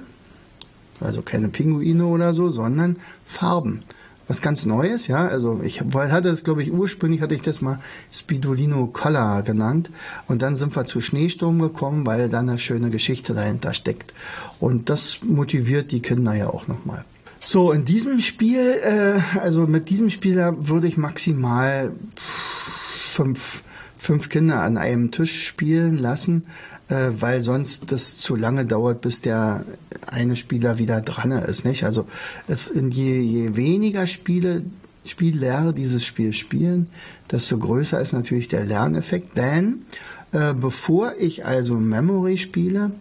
also 1.02 1.22
keine 1.22 1.50
Pinguine 1.50 2.06
oder 2.06 2.34
so, 2.34 2.50
sondern 2.50 2.96
Farben. 3.26 3.84
Was 4.28 4.42
ganz 4.42 4.66
Neues, 4.66 5.08
ja. 5.08 5.26
Also 5.28 5.62
ich 5.64 5.82
hatte 5.82 6.30
das, 6.30 6.44
glaube 6.44 6.64
ich, 6.64 6.72
ursprünglich 6.72 7.22
hatte 7.22 7.36
ich 7.36 7.42
das 7.42 7.62
mal 7.62 7.80
Spidolino 8.12 8.88
Collar 8.88 9.42
genannt. 9.44 9.90
Und 10.28 10.42
dann 10.42 10.56
sind 10.56 10.76
wir 10.76 10.86
zu 10.86 11.00
Schneesturm 11.00 11.60
gekommen, 11.60 12.06
weil 12.06 12.30
da 12.30 12.40
eine 12.40 12.60
schöne 12.60 12.90
Geschichte 12.90 13.34
dahinter 13.34 13.74
steckt. 13.74 14.14
Und 14.60 14.90
das 14.90 15.20
motiviert 15.24 15.92
die 15.92 16.02
Kinder 16.02 16.34
ja 16.34 16.50
auch 16.50 16.68
nochmal. 16.68 17.06
So, 17.44 17.72
in 17.72 17.86
diesem 17.86 18.20
Spiel, 18.20 18.82
äh, 18.84 19.40
also 19.40 19.68
mit 19.68 19.90
diesem 19.90 20.10
Spieler 20.10 20.68
würde 20.68 20.88
ich 20.88 20.98
maximal 20.98 21.94
fünf, 22.16 23.64
fünf 23.96 24.28
Kinder 24.28 24.62
an 24.62 24.78
einem 24.78 25.12
Tisch 25.12 25.48
spielen 25.48 25.98
lassen. 25.98 26.46
Äh, 26.90 27.10
weil 27.20 27.44
sonst 27.44 27.92
das 27.92 28.18
zu 28.18 28.36
lange 28.36 28.66
dauert, 28.66 29.02
bis 29.02 29.22
der 29.22 29.66
eine 30.06 30.36
Spieler 30.36 30.78
wieder 30.78 31.02
dran 31.02 31.32
ist. 31.32 31.66
Nicht? 31.66 31.84
Also 31.84 32.08
es 32.48 32.72
je, 32.74 33.20
je 33.20 33.56
weniger 33.56 34.08
Spiele 34.08 34.64
Spiellehrer 35.06 35.74
dieses 35.74 36.06
Spiel 36.06 36.34
spielen, 36.34 36.88
desto 37.32 37.58
größer 37.58 38.00
ist 38.00 38.14
natürlich 38.14 38.48
der 38.48 38.66
Lerneffekt. 38.66 39.38
Denn 39.38 39.86
äh, 40.32 40.54
bevor 40.54 41.14
ich 41.18 41.46
also 41.46 41.76
Memory 41.76 42.38
spiele, 42.38 42.92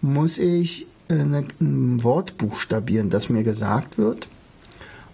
muss 0.00 0.38
ich 0.38 0.86
äh, 1.08 1.14
ein 1.14 2.02
Wort 2.02 2.36
buchstabieren, 2.36 3.10
das 3.10 3.30
mir 3.30 3.42
gesagt 3.42 3.98
wird. 3.98 4.28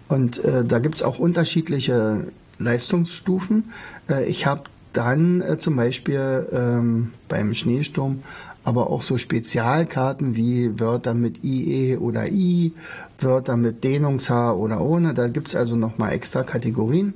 Und 0.09 0.45
äh, 0.45 0.65
da 0.65 0.81
gibt's 0.81 1.03
auch 1.03 1.19
unterschiedliche 1.19 2.27
Leistungsstufen. 2.59 3.71
Äh, 4.09 4.25
ich 4.25 4.47
habe 4.47 4.65
dann 4.93 5.41
äh, 5.41 5.59
zum 5.59 5.77
Beispiel 5.77 6.49
ähm, 6.53 7.13
beim 7.29 7.55
Schneesturm 7.55 8.23
aber 8.65 8.91
auch 8.91 9.03
so 9.03 9.19
Spezialkarten 9.19 10.37
wie 10.37 10.79
Wörter 10.79 11.15
mit 11.15 11.43
IE 11.43 11.97
oder 11.97 12.29
I, 12.29 12.73
Wörter 13.19 13.57
mit 13.57 13.85
Dehnungshaar 13.85 14.59
oder 14.59 14.81
ohne. 14.81 15.15
Da 15.15 15.29
gibt's 15.29 15.57
also 15.57 15.77
nochmal 15.77 16.13
extra 16.13 16.43
Kategorien. 16.43 17.15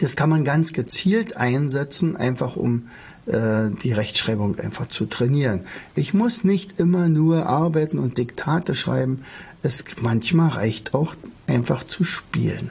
Das 0.00 0.16
kann 0.16 0.28
man 0.28 0.44
ganz 0.44 0.72
gezielt 0.72 1.36
einsetzen, 1.36 2.16
einfach 2.16 2.56
um 2.56 2.88
äh, 3.26 3.70
die 3.82 3.92
Rechtschreibung 3.92 4.58
einfach 4.58 4.88
zu 4.88 5.06
trainieren. 5.06 5.60
Ich 5.94 6.12
muss 6.12 6.44
nicht 6.44 6.78
immer 6.78 7.08
nur 7.08 7.46
arbeiten 7.46 7.98
und 7.98 8.18
Diktate 8.18 8.74
schreiben. 8.74 9.24
Es 9.62 9.84
manchmal 10.02 10.50
reicht 10.50 10.94
auch 10.94 11.14
einfach 11.46 11.84
zu 11.84 12.04
spielen. 12.04 12.70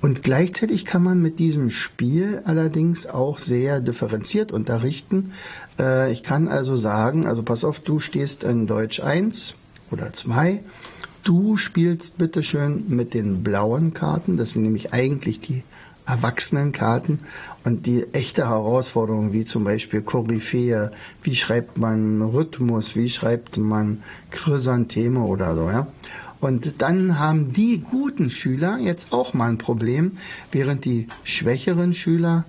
Und 0.00 0.22
gleichzeitig 0.22 0.86
kann 0.86 1.02
man 1.02 1.20
mit 1.20 1.38
diesem 1.38 1.70
Spiel 1.70 2.42
allerdings 2.44 3.06
auch 3.06 3.38
sehr 3.38 3.80
differenziert 3.80 4.50
unterrichten. 4.50 5.32
Äh, 5.78 6.10
ich 6.12 6.22
kann 6.22 6.48
also 6.48 6.76
sagen, 6.76 7.26
also 7.26 7.42
pass 7.42 7.64
auf, 7.64 7.80
du 7.80 8.00
stehst 8.00 8.42
in 8.42 8.66
Deutsch 8.66 9.00
1 9.00 9.54
oder 9.90 10.12
2. 10.12 10.60
Du 11.22 11.58
spielst 11.58 12.16
bitteschön 12.16 12.84
mit 12.88 13.12
den 13.12 13.42
blauen 13.42 13.92
Karten. 13.92 14.38
Das 14.38 14.52
sind 14.52 14.62
nämlich 14.62 14.94
eigentlich 14.94 15.40
die 15.40 15.64
Erwachsenenkarten. 16.06 17.20
Und 17.62 17.84
die 17.84 18.06
echte 18.14 18.48
Herausforderung, 18.48 19.34
wie 19.34 19.44
zum 19.44 19.64
Beispiel 19.64 20.00
Koryphäe, 20.00 20.92
wie 21.22 21.36
schreibt 21.36 21.76
man 21.76 22.22
Rhythmus, 22.22 22.96
wie 22.96 23.10
schreibt 23.10 23.58
man 23.58 24.02
Chrysantheme 24.30 25.20
oder 25.20 25.54
so, 25.54 25.68
ja. 25.68 25.86
Und 26.40 26.80
dann 26.80 27.18
haben 27.18 27.52
die 27.52 27.78
guten 27.78 28.30
Schüler 28.30 28.78
jetzt 28.78 29.12
auch 29.12 29.34
mal 29.34 29.48
ein 29.48 29.58
Problem, 29.58 30.12
während 30.52 30.84
die 30.84 31.08
schwächeren 31.22 31.92
Schüler 31.92 32.44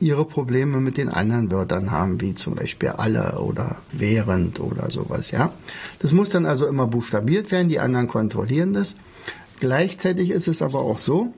ihre 0.00 0.24
Probleme 0.24 0.80
mit 0.80 0.98
den 0.98 1.08
anderen 1.08 1.50
Wörtern 1.50 1.90
haben, 1.90 2.20
wie 2.20 2.34
zum 2.34 2.56
Beispiel 2.56 2.90
alle 2.90 3.38
oder 3.38 3.76
während 3.92 4.60
oder 4.60 4.90
sowas, 4.90 5.30
ja. 5.30 5.52
Das 6.00 6.12
muss 6.12 6.30
dann 6.30 6.44
also 6.44 6.66
immer 6.66 6.86
buchstabiert 6.86 7.50
werden, 7.50 7.68
die 7.68 7.80
anderen 7.80 8.08
kontrollieren 8.08 8.74
das. 8.74 8.96
Gleichzeitig 9.58 10.30
ist 10.30 10.48
es 10.48 10.60
aber 10.60 10.80
auch 10.80 10.98
so, 10.98 11.32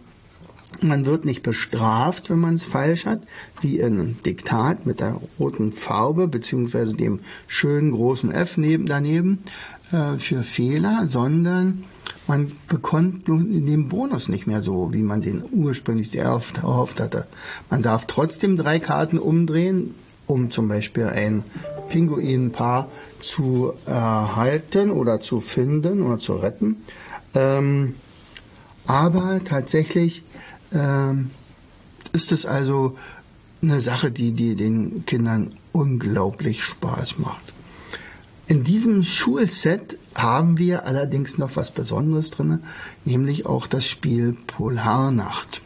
man 0.80 1.06
wird 1.06 1.24
nicht 1.24 1.42
bestraft, 1.42 2.30
wenn 2.30 2.40
man 2.40 2.54
es 2.54 2.64
falsch 2.64 3.06
hat, 3.06 3.22
wie 3.60 3.78
in 3.78 4.16
Diktat 4.24 4.86
mit 4.86 5.00
der 5.00 5.20
roten 5.38 5.72
Farbe 5.72 6.28
beziehungsweise 6.28 6.94
dem 6.94 7.20
schönen 7.46 7.92
großen 7.92 8.32
F 8.32 8.56
neben, 8.58 8.86
daneben 8.86 9.44
äh, 9.92 10.18
für 10.18 10.42
Fehler, 10.42 11.04
sondern 11.06 11.84
man 12.28 12.52
bekommt 12.68 13.26
den 13.26 13.88
Bonus 13.88 14.28
nicht 14.28 14.46
mehr 14.46 14.60
so, 14.60 14.92
wie 14.92 15.02
man 15.02 15.22
den 15.22 15.44
ursprünglich 15.50 16.14
erhofft 16.16 16.60
hatte. 17.00 17.26
Man 17.70 17.82
darf 17.82 18.06
trotzdem 18.06 18.56
drei 18.58 18.78
Karten 18.78 19.18
umdrehen, 19.18 19.94
um 20.26 20.50
zum 20.50 20.68
Beispiel 20.68 21.06
ein 21.06 21.42
Pinguinpaar 21.88 22.88
zu 23.18 23.72
erhalten 23.86 24.90
oder 24.90 25.20
zu 25.20 25.40
finden 25.40 26.02
oder 26.02 26.18
zu 26.18 26.34
retten. 26.34 26.76
Ähm, 27.34 27.94
aber 28.86 29.40
tatsächlich 29.44 30.22
ähm, 30.72 31.30
ist 32.12 32.30
es 32.30 32.44
also 32.44 32.96
eine 33.62 33.80
Sache, 33.80 34.10
die, 34.10 34.32
die 34.32 34.54
den 34.54 35.04
Kindern 35.06 35.54
unglaublich 35.72 36.62
Spaß 36.62 37.18
macht. 37.18 37.54
In 38.48 38.64
diesem 38.64 39.02
Schulset 39.02 39.98
haben 40.14 40.56
wir 40.56 40.86
allerdings 40.86 41.36
noch 41.36 41.56
was 41.56 41.70
Besonderes 41.70 42.30
drin, 42.30 42.60
nämlich 43.04 43.44
auch 43.44 43.66
das 43.66 43.84
Spiel 43.86 44.38
Polarnacht. 44.46 45.60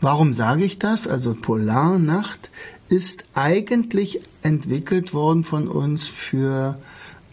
Warum 0.00 0.34
sage 0.34 0.64
ich 0.64 0.78
das? 0.78 1.08
Also 1.08 1.34
Polarnacht 1.34 2.48
ist 2.88 3.24
eigentlich 3.34 4.20
entwickelt 4.42 5.12
worden 5.12 5.42
von 5.42 5.66
uns 5.66 6.06
für 6.06 6.78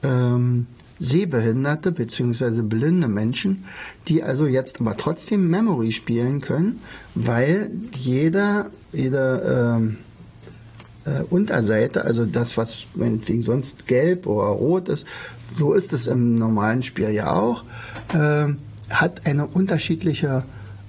ähm, 0.01 0.65
Sehbehinderte 1.00 1.91
bzw. 1.91 2.63
blinde 2.63 3.07
Menschen, 3.07 3.65
die 4.07 4.24
also 4.24 4.48
jetzt 4.48 4.81
aber 4.81 4.98
trotzdem 4.98 5.51
Memory 5.51 5.91
spielen 5.91 6.41
können, 6.41 6.81
weil 7.13 7.69
jeder, 7.96 8.72
jeder 8.91 9.77
ähm, 9.77 9.98
äh, 11.07 11.23
Unterseite, 11.29 12.03
also 12.03 12.25
das, 12.25 12.57
was 12.57 12.85
meinetwegen 12.95 13.41
sonst 13.41 13.87
gelb 13.87 14.27
oder 14.27 14.47
rot 14.47 14.89
ist, 14.89 15.05
so 15.55 15.73
ist 15.73 15.93
es 15.93 16.07
im 16.07 16.37
normalen 16.37 16.83
Spiel 16.83 17.09
ja 17.11 17.31
auch, 17.31 17.63
äh, 18.13 18.47
hat 18.89 19.25
eine 19.25 19.47
unterschiedliche 19.47 20.43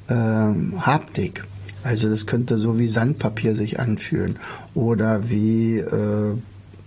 äh, 0.08 0.12
Haptik. 0.12 1.44
Also 1.84 2.08
das 2.10 2.26
könnte 2.26 2.58
so 2.58 2.78
wie 2.78 2.88
Sandpapier 2.88 3.54
sich 3.54 3.78
anfühlen 3.78 4.36
oder 4.74 5.30
wie 5.30 5.78
äh, 5.78 6.34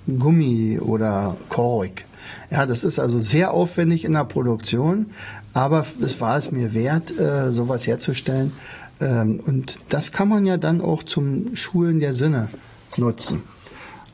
Gummi 0.07 0.79
oder 0.79 1.37
Kork. 1.49 2.03
Ja, 2.49 2.65
das 2.65 2.83
ist 2.83 2.99
also 2.99 3.19
sehr 3.19 3.51
aufwendig 3.51 4.03
in 4.03 4.13
der 4.13 4.25
Produktion, 4.25 5.07
aber 5.53 5.85
es 6.01 6.19
war 6.19 6.37
es 6.37 6.51
mir 6.51 6.73
wert, 6.73 7.17
äh, 7.17 7.51
sowas 7.51 7.87
herzustellen. 7.87 8.51
Ähm, 8.99 9.39
und 9.45 9.79
das 9.89 10.11
kann 10.11 10.27
man 10.27 10.45
ja 10.45 10.57
dann 10.57 10.81
auch 10.81 11.03
zum 11.03 11.55
Schulen 11.55 11.99
der 11.99 12.13
Sinne 12.13 12.49
nutzen. 12.97 13.43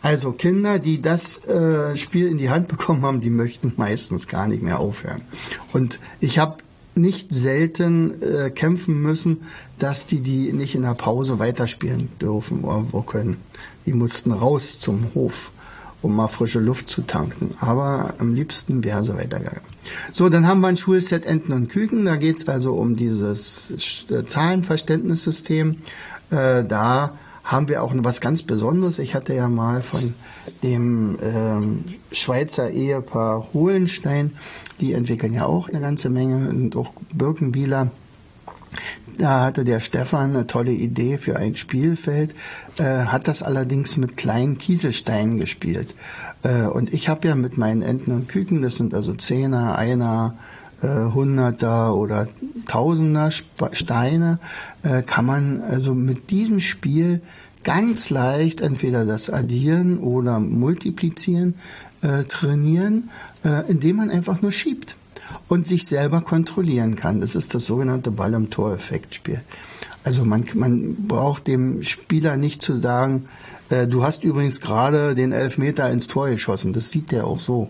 Also 0.01 0.31
Kinder, 0.31 0.79
die 0.79 1.01
das 1.01 1.43
äh, 1.45 1.97
Spiel 1.97 2.27
in 2.27 2.37
die 2.37 2.49
Hand 2.49 2.67
bekommen 2.67 3.01
haben, 3.03 3.19
die 3.19 3.29
möchten 3.29 3.73
meistens 3.77 4.27
gar 4.27 4.47
nicht 4.47 4.61
mehr 4.61 4.79
aufhören. 4.79 5.21
Und 5.73 5.99
ich 6.19 6.39
habe 6.39 6.57
nicht 6.95 7.33
selten 7.33 8.21
äh, 8.21 8.49
kämpfen 8.49 9.01
müssen, 9.01 9.43
dass 9.79 10.05
die 10.05 10.21
die 10.21 10.51
nicht 10.51 10.75
in 10.75 10.81
der 10.81 10.95
Pause 10.95 11.39
weiterspielen 11.39 12.09
dürfen 12.19 12.63
oder 12.63 13.05
können. 13.05 13.37
Die 13.85 13.93
mussten 13.93 14.31
raus 14.31 14.79
zum 14.79 15.13
Hof, 15.13 15.51
um 16.01 16.15
mal 16.15 16.27
frische 16.27 16.59
Luft 16.59 16.89
zu 16.89 17.01
tanken. 17.01 17.55
Aber 17.59 18.15
am 18.17 18.33
liebsten 18.33 18.83
wäre 18.83 19.03
sie 19.03 19.15
weitergegangen. 19.15 19.61
So, 20.11 20.29
dann 20.29 20.47
haben 20.47 20.61
wir 20.61 20.67
ein 20.67 20.77
Schulset 20.77 21.25
Enten 21.25 21.53
und 21.53 21.69
Küken. 21.69 22.05
Da 22.05 22.15
geht 22.17 22.37
es 22.37 22.47
also 22.47 22.73
um 22.73 22.95
dieses 22.95 24.05
äh, 24.09 24.25
Zahlenverständnissystem. 24.25 25.77
Äh, 26.29 26.63
da 26.65 27.13
haben 27.47 27.69
wir 27.69 27.81
auch 27.81 27.93
was 27.95 28.19
ganz 28.19 28.43
Besonderes. 28.43 28.99
Ich 28.99 29.15
hatte 29.15 29.33
ja 29.33 29.47
mal 29.47 29.81
von 29.81 30.13
dem 30.63 31.17
ähm, 31.23 31.85
Schweizer 32.11 32.69
Ehepaar 32.69 33.47
Hohenstein, 33.53 34.33
die 34.81 34.91
entwickeln 34.91 35.33
ja 35.33 35.45
auch 35.45 35.69
eine 35.69 35.79
ganze 35.79 36.09
Menge 36.09 36.49
und 36.49 36.75
auch 36.75 36.91
Birkenbieler. 37.13 37.89
Da 39.17 39.45
hatte 39.45 39.63
der 39.63 39.79
Stefan 39.79 40.35
eine 40.35 40.45
tolle 40.45 40.73
Idee 40.73 41.17
für 41.17 41.37
ein 41.37 41.55
Spielfeld, 41.55 42.35
äh, 42.77 42.83
hat 42.83 43.29
das 43.29 43.41
allerdings 43.41 43.95
mit 43.95 44.17
kleinen 44.17 44.57
Kieselsteinen 44.57 45.37
gespielt. 45.37 45.95
Äh, 46.43 46.63
und 46.63 46.93
ich 46.93 47.07
habe 47.07 47.29
ja 47.29 47.35
mit 47.35 47.57
meinen 47.57 47.81
Enten 47.81 48.11
und 48.11 48.27
Küken, 48.27 48.61
das 48.61 48.75
sind 48.75 48.93
also 48.93 49.13
Zehner, 49.13 49.77
Einer, 49.77 50.35
Hunderter 50.85 51.95
oder 51.95 52.27
Tausender 52.67 53.31
Steine, 53.31 54.39
äh, 54.83 55.01
kann 55.01 55.25
man 55.25 55.61
also 55.61 55.93
mit 55.93 56.29
diesem 56.29 56.59
Spiel 56.59 57.21
ganz 57.63 58.09
leicht 58.09 58.61
entweder 58.61 59.05
das 59.05 59.29
Addieren 59.29 59.99
oder 59.99 60.39
Multiplizieren 60.39 61.55
äh, 62.01 62.23
trainieren, 62.23 63.09
äh, 63.43 63.69
indem 63.69 63.97
man 63.97 64.09
einfach 64.09 64.41
nur 64.41 64.51
schiebt 64.51 64.95
und 65.47 65.65
sich 65.65 65.85
selber 65.85 66.21
kontrollieren 66.21 66.95
kann. 66.95 67.21
Das 67.21 67.35
ist 67.35 67.55
das 67.55 67.65
sogenannte 67.65 68.11
Ball 68.11 68.33
im 68.33 68.49
Tor-Effekt-Spiel. 68.49 69.41
Also 70.03 70.23
man, 70.23 70.45
man 70.53 70.95
braucht 71.07 71.47
dem 71.47 71.83
Spieler 71.83 72.37
nicht 72.37 72.61
zu 72.61 72.77
sagen, 72.77 73.27
äh, 73.69 73.87
du 73.87 74.03
hast 74.03 74.23
übrigens 74.23 74.61
gerade 74.61 75.15
den 75.15 75.31
Elfmeter 75.31 75.89
ins 75.89 76.07
Tor 76.07 76.29
geschossen. 76.29 76.73
Das 76.73 76.89
sieht 76.89 77.11
der 77.11 77.25
auch 77.25 77.39
so. 77.39 77.69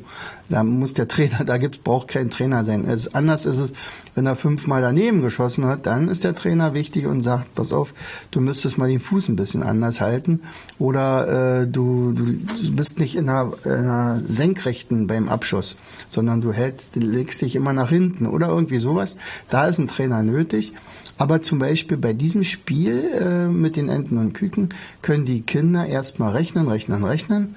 Da 0.50 0.64
muss 0.64 0.94
der 0.94 1.08
Trainer, 1.08 1.44
da 1.44 1.58
gibt's, 1.58 1.80
braucht 1.80 2.08
kein 2.08 2.30
Trainer 2.30 2.66
sein. 2.66 2.88
Es, 2.88 3.14
anders 3.14 3.46
ist 3.46 3.60
es, 3.60 3.74
wenn 4.16 4.26
er 4.26 4.36
fünfmal 4.36 4.82
daneben 4.82 5.22
geschossen 5.22 5.66
hat, 5.66 5.86
dann 5.86 6.08
ist 6.08 6.24
der 6.24 6.36
Trainer 6.36 6.74
wichtig 6.74 7.06
und 7.06 7.22
sagt, 7.22 7.54
pass 7.56 7.72
auf, 7.72 7.94
du 8.32 8.42
müsstest 8.42 8.78
mal 8.78 8.90
den 8.90 9.00
Fuß 9.00 9.30
ein 9.30 9.36
bisschen 9.36 9.64
anders 9.64 10.02
halten 10.02 10.42
oder 10.80 11.62
äh, 11.62 11.68
du, 11.68 12.14
du 12.14 12.38
bist 12.72 13.00
nicht 13.00 13.16
in 13.16 13.30
einer, 13.30 13.54
in 13.64 13.72
einer 13.72 14.22
Senkrechten 14.28 15.08
beim 15.08 15.30
Abschuss, 15.30 15.78
sondern 16.10 16.42
du 16.42 16.52
hältst, 16.52 16.96
legst 16.96 17.42
dich 17.42 17.56
immer 17.56 17.74
nach 17.74 17.90
hinten 17.90 18.26
oder 18.26 18.48
irgendwie 18.48 18.80
sowas. 18.80 19.16
Da 19.50 19.68
ist 19.68 19.78
ein 19.78 19.88
Trainer 19.88 20.24
nötig. 20.24 20.74
Aber 21.18 21.42
zum 21.42 21.60
Beispiel 21.60 21.98
bei 21.98 22.14
diesem 22.14 22.44
Spiel 22.44 23.04
äh, 23.20 23.48
mit 23.48 23.76
den 23.76 23.90
Enten 23.90 24.18
und 24.18 24.34
Küken 24.34 24.70
können 25.02 25.26
die 25.26 25.42
Kinder 25.42 25.86
erstmal 25.86 26.34
rechnen, 26.34 26.68
rechnen, 26.68 27.04
rechnen 27.04 27.56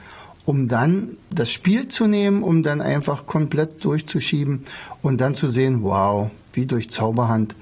um 0.51 0.67
dann 0.67 1.17
das 1.31 1.51
Spiel 1.53 1.87
zu 1.89 2.09
nehmen, 2.09 2.43
um 2.43 2.65
dann 2.65 2.81
einfach 2.81 3.27
komplett 3.27 3.85
durchzuschieben 3.85 4.65
und 5.01 5.21
dann 5.21 5.37
zu 5.37 5.49
sehen, 5.49 5.83
wow, 5.83 6.31
wie 6.53 6.67
durch 6.67 6.91
Zauberhand 6.91 7.55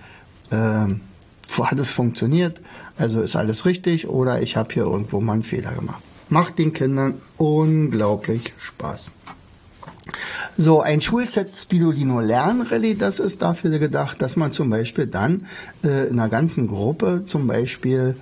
äh, 0.51 0.57
hat 0.57 1.79
es 1.79 1.91
funktioniert, 1.91 2.61
also 2.97 3.21
ist 3.21 3.37
alles 3.37 3.67
richtig 3.67 4.09
oder 4.09 4.41
ich 4.41 4.57
habe 4.57 4.73
hier 4.73 4.85
irgendwo 4.85 5.21
mal 5.21 5.35
einen 5.35 5.43
Fehler 5.43 5.73
gemacht. 5.73 6.03
Macht 6.31 6.59
den 6.59 6.73
Kindern 6.73 7.15
unglaublich 7.37 8.55
Spaß. 8.59 9.11
So, 10.61 10.81
ein 10.81 11.01
Schulset 11.01 11.57
Spidolino 11.57 12.19
Lernrallye, 12.19 12.97
das 12.97 13.21
ist 13.21 13.43
dafür 13.43 13.79
gedacht, 13.79 14.21
dass 14.21 14.35
man 14.35 14.51
zum 14.51 14.69
Beispiel 14.71 15.07
dann 15.07 15.47
äh, 15.85 16.09
in 16.09 16.19
einer 16.19 16.29
ganzen 16.29 16.67
Gruppe 16.67 17.23
zum 17.25 17.47
Beispiel 17.47 18.17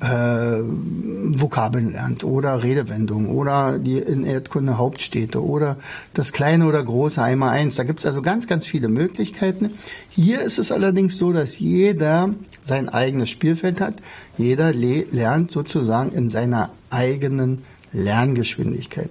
äh, 0.00 0.06
Vokabeln 0.08 1.92
lernt 1.92 2.24
oder 2.24 2.64
Redewendungen 2.64 3.28
oder 3.28 3.78
die 3.78 3.98
in 3.98 4.24
Erdkunde 4.24 4.76
Hauptstädte 4.76 5.40
oder 5.40 5.76
das 6.14 6.32
kleine 6.32 6.66
oder 6.66 6.82
große 6.82 7.22
einmal 7.22 7.50
eins. 7.50 7.76
Da 7.76 7.84
gibt 7.84 8.00
es 8.00 8.06
also 8.06 8.22
ganz, 8.22 8.48
ganz 8.48 8.66
viele 8.66 8.88
Möglichkeiten. 8.88 9.70
Hier 10.10 10.42
ist 10.42 10.58
es 10.58 10.72
allerdings 10.72 11.16
so, 11.16 11.32
dass 11.32 11.60
jeder 11.60 12.30
sein 12.64 12.88
eigenes 12.88 13.30
Spielfeld 13.30 13.80
hat. 13.80 13.94
Jeder 14.36 14.72
lernt 14.72 15.52
sozusagen 15.52 16.10
in 16.10 16.28
seiner 16.28 16.70
eigenen 16.90 17.62
Lerngeschwindigkeit. 17.92 19.10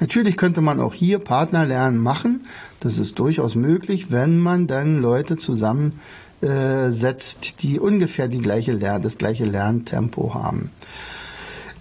Natürlich 0.00 0.36
könnte 0.36 0.60
man 0.60 0.80
auch 0.80 0.94
hier 0.94 1.18
Partnerlernen 1.18 2.00
machen. 2.00 2.46
Das 2.80 2.98
ist 2.98 3.18
durchaus 3.18 3.54
möglich, 3.54 4.12
wenn 4.12 4.38
man 4.38 4.66
dann 4.66 5.02
Leute 5.02 5.36
zusammensetzt, 5.36 7.62
die 7.62 7.80
ungefähr 7.80 8.28
die 8.28 8.38
gleiche 8.38 8.72
Lern 8.72 9.02
das 9.02 9.18
gleiche 9.18 9.44
Lerntempo 9.44 10.34
haben. 10.34 10.70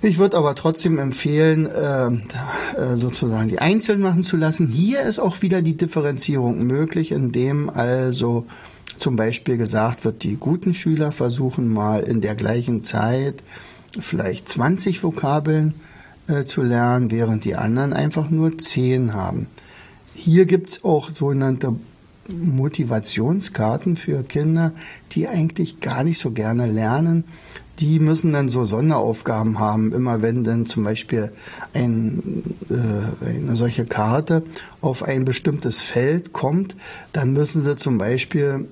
Ich 0.02 0.20
würde 0.20 0.38
aber 0.38 0.54
trotzdem 0.54 1.00
empfehlen, 1.00 1.66
äh, 1.66 2.12
sozusagen 2.96 3.50
die 3.50 3.60
einzeln 3.60 4.00
machen 4.00 4.24
zu 4.24 4.38
lassen. 4.38 4.68
Hier 4.68 5.02
ist 5.02 5.20
auch 5.20 5.42
wieder 5.42 5.64
die 5.64 5.76
Differenzierung 5.76 6.68
möglich, 6.68 7.12
indem 7.12 7.70
also 7.70 8.46
zum 9.00 9.16
Beispiel 9.16 9.58
gesagt 9.58 10.06
wird, 10.06 10.24
die 10.24 10.36
guten 10.36 10.74
Schüler 10.74 11.12
versuchen 11.12 11.72
mal 11.72 12.02
in 12.02 12.22
der 12.22 12.36
gleichen 12.36 12.84
Zeit 12.84 13.36
vielleicht 14.00 14.50
20 14.50 15.04
Vokabeln 15.04 15.76
äh, 16.28 16.44
zu 16.44 16.62
lernen, 16.62 17.12
während 17.12 17.46
die 17.46 17.56
anderen 17.56 17.94
einfach 17.94 18.30
nur 18.30 18.58
zehn 18.58 19.14
haben. 19.14 19.48
Hier 20.14 20.46
gibt's 20.46 20.84
auch 20.84 21.12
sogenannte 21.12 21.76
Motivationskarten 22.28 23.96
für 23.96 24.24
Kinder, 24.24 24.74
die 25.14 25.28
eigentlich 25.28 25.80
gar 25.80 26.04
nicht 26.04 26.20
so 26.20 26.32
gerne 26.32 26.70
lernen. 26.70 27.24
Die 27.80 28.00
müssen 28.00 28.34
dann 28.34 28.50
so 28.50 28.66
Sonderaufgaben 28.66 29.60
haben. 29.60 29.94
Immer 29.94 30.22
wenn 30.22 30.44
dann 30.44 30.66
zum 30.66 30.84
Beispiel 30.84 31.32
ein, 31.74 32.44
äh, 32.70 33.28
eine 33.28 33.56
solche 33.56 33.86
Karte 33.86 34.44
auf 34.82 35.04
ein 35.04 35.26
bestimmtes 35.26 35.80
Feld 35.80 36.34
kommt, 36.34 36.76
dann 37.14 37.34
müssen 37.34 37.64
sie 37.64 37.76
zum 37.76 37.98
Beispiel 37.98 38.68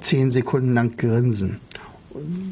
zehn 0.00 0.30
Sekunden 0.30 0.74
lang 0.74 0.96
grinsen 0.96 1.60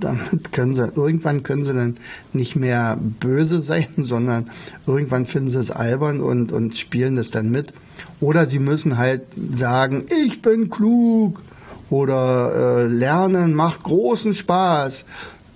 damit 0.01 0.53
können 0.53 0.75
sie, 0.75 0.91
irgendwann 0.95 1.43
können 1.43 1.65
sie 1.65 1.73
dann 1.73 1.97
nicht 2.33 2.57
mehr 2.57 2.99
böse 3.01 3.61
sein, 3.61 3.87
sondern 3.99 4.51
irgendwann 4.87 5.27
finden 5.27 5.51
sie 5.51 5.59
es 5.59 5.71
albern 5.71 6.21
und, 6.21 6.53
und 6.53 6.79
spielen 6.79 7.19
es 7.19 7.31
dann 7.31 7.51
mit. 7.51 7.73
Oder 8.21 8.47
sie 8.47 8.59
müssen 8.59 8.99
halt 8.99 9.23
sagen, 9.53 10.05
ich 10.25 10.43
bin 10.43 10.71
klug 10.71 11.43
oder 11.91 12.53
äh, 12.55 12.87
lernen 12.87 13.55
macht 13.55 13.83
großen 13.83 14.35
Spaß. 14.35 15.05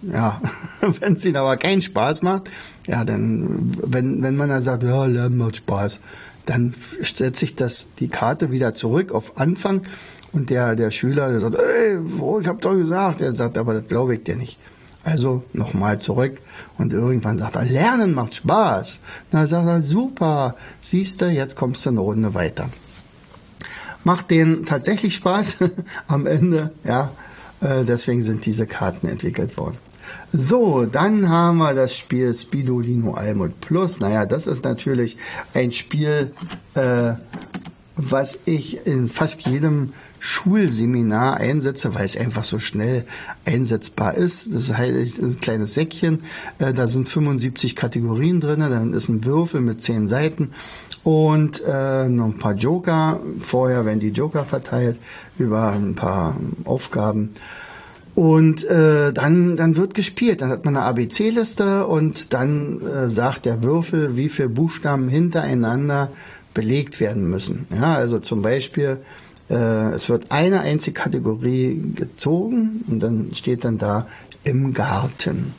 Ja, 0.02 0.40
wenn 1.00 1.14
es 1.14 1.24
ihnen 1.24 1.36
aber 1.36 1.56
keinen 1.56 1.82
Spaß 1.82 2.22
macht, 2.22 2.50
ja, 2.86 3.04
dann, 3.04 3.76
wenn, 3.82 4.22
wenn 4.22 4.36
man 4.36 4.48
dann 4.48 4.62
sagt, 4.62 4.82
ja, 4.82 5.04
Lernen 5.06 5.36
macht 5.38 5.56
Spaß, 5.56 6.00
dann 6.46 6.72
stellt 7.02 7.36
sich 7.36 7.56
das, 7.56 7.88
die 7.98 8.08
Karte 8.08 8.50
wieder 8.50 8.74
zurück 8.74 9.12
auf 9.12 9.36
Anfang 9.36 9.82
und 10.32 10.50
der, 10.50 10.76
der 10.76 10.90
Schüler, 10.90 11.30
der 11.30 11.40
sagt, 11.40 11.56
ey, 11.56 11.98
ich 12.40 12.48
hab 12.48 12.60
doch 12.60 12.74
gesagt, 12.74 13.20
er 13.20 13.32
sagt, 13.32 13.58
aber 13.58 13.74
das 13.74 13.88
glaube 13.88 14.14
ich 14.14 14.24
dir 14.24 14.36
nicht. 14.36 14.58
Also 15.04 15.42
nochmal 15.52 16.00
zurück 16.00 16.38
und 16.76 16.92
irgendwann 16.92 17.38
sagt 17.38 17.56
er, 17.56 17.64
Lernen 17.64 18.12
macht 18.12 18.34
Spaß. 18.34 18.98
Na 19.32 19.46
sagt 19.46 19.66
er, 19.66 19.82
super, 19.82 20.56
siehst 20.82 21.22
du, 21.22 21.30
jetzt 21.30 21.56
kommst 21.56 21.86
du 21.86 21.90
eine 21.90 22.00
Runde 22.00 22.34
weiter. 22.34 22.68
Macht 24.04 24.30
denen 24.30 24.66
tatsächlich 24.66 25.16
Spaß 25.16 25.56
am 26.08 26.26
Ende, 26.26 26.72
ja. 26.84 27.10
Äh, 27.60 27.84
deswegen 27.84 28.22
sind 28.22 28.46
diese 28.46 28.66
Karten 28.66 29.08
entwickelt 29.08 29.56
worden. 29.56 29.78
So, 30.32 30.84
dann 30.84 31.28
haben 31.28 31.58
wir 31.58 31.74
das 31.74 31.96
Spiel 31.96 32.34
Spidolino 32.34 33.14
Almut 33.14 33.60
Plus. 33.60 34.00
Naja, 34.00 34.26
das 34.26 34.46
ist 34.46 34.62
natürlich 34.62 35.16
ein 35.54 35.72
Spiel, 35.72 36.32
äh, 36.74 37.14
was 37.96 38.38
ich 38.44 38.86
in 38.86 39.08
fast 39.08 39.46
jedem 39.46 39.94
Schulseminar 40.20 41.36
einsetze, 41.36 41.94
weil 41.94 42.06
es 42.06 42.16
einfach 42.16 42.44
so 42.44 42.58
schnell 42.58 43.04
einsetzbar 43.44 44.14
ist. 44.14 44.52
Das 44.52 44.64
ist 44.64 44.76
halt 44.76 45.18
ein 45.18 45.40
kleines 45.40 45.74
Säckchen, 45.74 46.20
äh, 46.58 46.72
da 46.72 46.88
sind 46.88 47.08
75 47.08 47.76
Kategorien 47.76 48.40
drin, 48.40 48.60
dann 48.60 48.92
ist 48.92 49.08
ein 49.08 49.24
Würfel 49.24 49.60
mit 49.60 49.82
10 49.82 50.08
Seiten 50.08 50.50
und 51.04 51.62
äh, 51.66 52.08
noch 52.08 52.26
ein 52.26 52.38
paar 52.38 52.54
Joker. 52.54 53.20
Vorher 53.40 53.86
werden 53.86 54.00
die 54.00 54.10
Joker 54.10 54.44
verteilt 54.44 54.98
über 55.38 55.72
ein 55.72 55.94
paar 55.94 56.36
Aufgaben. 56.64 57.34
Und 58.14 58.64
äh, 58.64 59.12
dann, 59.12 59.56
dann 59.56 59.76
wird 59.76 59.94
gespielt. 59.94 60.42
Dann 60.42 60.50
hat 60.50 60.64
man 60.64 60.76
eine 60.76 60.84
ABC-Liste 60.86 61.86
und 61.86 62.32
dann 62.32 62.84
äh, 62.84 63.08
sagt 63.08 63.44
der 63.44 63.62
Würfel, 63.62 64.16
wie 64.16 64.28
viele 64.28 64.48
Buchstaben 64.48 65.08
hintereinander 65.08 66.10
belegt 66.52 66.98
werden 66.98 67.30
müssen. 67.30 67.66
Ja, 67.72 67.94
also 67.94 68.18
zum 68.18 68.42
Beispiel 68.42 68.98
es 69.54 70.08
wird 70.08 70.30
eine 70.30 70.60
einzige 70.60 71.00
Kategorie 71.00 71.80
gezogen 71.94 72.84
und 72.88 73.00
dann 73.00 73.34
steht 73.34 73.64
dann 73.64 73.78
da 73.78 74.06
im 74.44 74.74
Garten. 74.74 75.54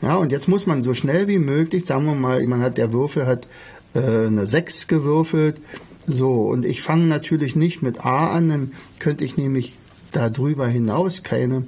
Ja, 0.00 0.16
und 0.16 0.30
jetzt 0.30 0.48
muss 0.48 0.66
man 0.66 0.82
so 0.82 0.94
schnell 0.94 1.26
wie 1.28 1.38
möglich, 1.38 1.84
sagen 1.84 2.06
wir 2.06 2.14
mal, 2.14 2.46
man 2.46 2.60
hat, 2.60 2.78
der 2.78 2.92
Würfel 2.92 3.26
hat 3.26 3.46
äh, 3.94 4.26
eine 4.26 4.46
6 4.46 4.86
gewürfelt, 4.86 5.60
so, 6.06 6.48
und 6.48 6.64
ich 6.64 6.82
fange 6.82 7.04
natürlich 7.04 7.56
nicht 7.56 7.82
mit 7.82 8.04
A 8.04 8.28
an, 8.28 8.48
dann 8.48 8.72
könnte 8.98 9.24
ich 9.24 9.36
nämlich 9.36 9.74
darüber 10.12 10.66
hinaus 10.66 11.22
keine 11.22 11.64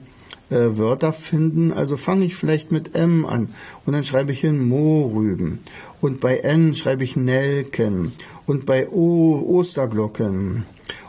äh, 0.49 0.79
Wörter 0.79 1.13
finden, 1.13 1.73
also 1.73 1.97
fange 1.97 2.25
ich 2.25 2.37
vielleicht 2.37 2.73
mit 2.73 2.95
M 2.95 3.27
an 3.27 3.49
und 3.85 3.93
dann 3.93 4.05
schreibe 4.05 4.33
ich 4.33 4.41
hin 4.41 4.67
Mohrrüben. 4.67 5.59
Und 6.01 6.21
bei 6.21 6.39
N 6.39 6.75
schreibe 6.75 7.05
ich 7.05 7.17
Nelken. 7.17 8.13
Und 8.47 8.65
bei 8.65 8.89
O 8.89 9.39
Osterglocken 9.47 10.65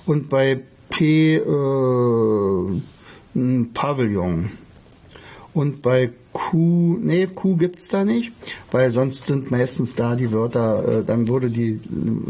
und 0.05 0.29
bei 0.29 0.59
P 0.89 1.35
äh, 1.35 2.81
Pavillon. 3.73 4.51
Und 5.53 5.81
bei 5.81 6.11
Q, 6.31 6.97
nee, 7.01 7.27
Q 7.27 7.57
gibt's 7.57 7.89
da 7.89 8.05
nicht, 8.05 8.31
weil 8.71 8.91
sonst 8.91 9.27
sind 9.27 9.51
meistens 9.51 9.95
da 9.95 10.15
die 10.15 10.31
Wörter, 10.31 10.99
äh, 10.99 11.03
dann 11.03 11.27
würde 11.27 11.49
die 11.49 11.79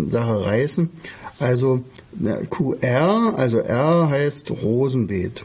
Sache 0.08 0.44
reißen. 0.46 0.90
Also 1.40 1.84
QR, 2.50 3.34
also 3.38 3.60
R 3.60 4.10
heißt 4.10 4.50
Rosenbeet. 4.52 5.44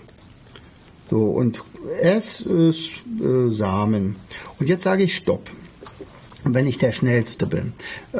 So, 1.11 1.23
und 1.25 1.63
S 2.01 2.41
ist 2.41 2.91
äh, 3.23 3.51
Samen. 3.51 4.17
Und 4.59 4.69
jetzt 4.69 4.85
sage 4.85 5.05
ich 5.05 5.17
Stopp 5.17 5.51
wenn 6.55 6.67
ich 6.67 6.79
der 6.79 6.93
Schnellste 6.93 7.47
bin. 7.47 7.73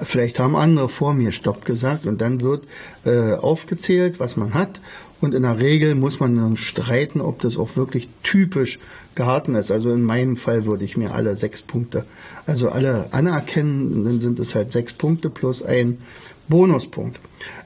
Vielleicht 0.03 0.39
haben 0.39 0.57
andere 0.57 0.89
vor 0.89 1.15
mir 1.15 1.33
Stopp 1.33 1.65
gesagt 1.65 2.07
und 2.07 2.21
dann 2.21 2.41
wird 2.41 2.65
äh, 3.05 3.35
aufgezählt, 3.35 4.21
was 4.21 4.37
man 4.37 4.55
hat. 4.55 4.81
Und 5.21 5.35
in 5.35 5.43
der 5.43 5.59
Regel 5.59 5.95
muss 5.95 6.21
man 6.21 6.37
dann 6.37 6.57
streiten, 6.57 7.21
ob 7.21 7.41
das 7.41 7.57
auch 7.57 7.77
wirklich 7.77 8.09
typisch 8.23 8.79
Garten 9.15 9.55
ist. 9.55 9.71
Also 9.71 9.93
in 9.93 10.03
meinem 10.03 10.37
Fall 10.37 10.67
würde 10.67 10.85
ich 10.85 10.97
mir 10.97 11.13
alle 11.13 11.37
sechs 11.37 11.63
Punkte, 11.63 12.05
also 12.45 12.69
alle 12.69 13.13
anerkennen, 13.13 14.05
dann 14.05 14.21
sind 14.21 14.39
es 14.39 14.55
halt 14.55 14.73
sechs 14.73 14.93
Punkte 14.93 15.31
plus 15.31 15.63
ein 15.63 15.99
Bonuspunkt. 16.49 17.19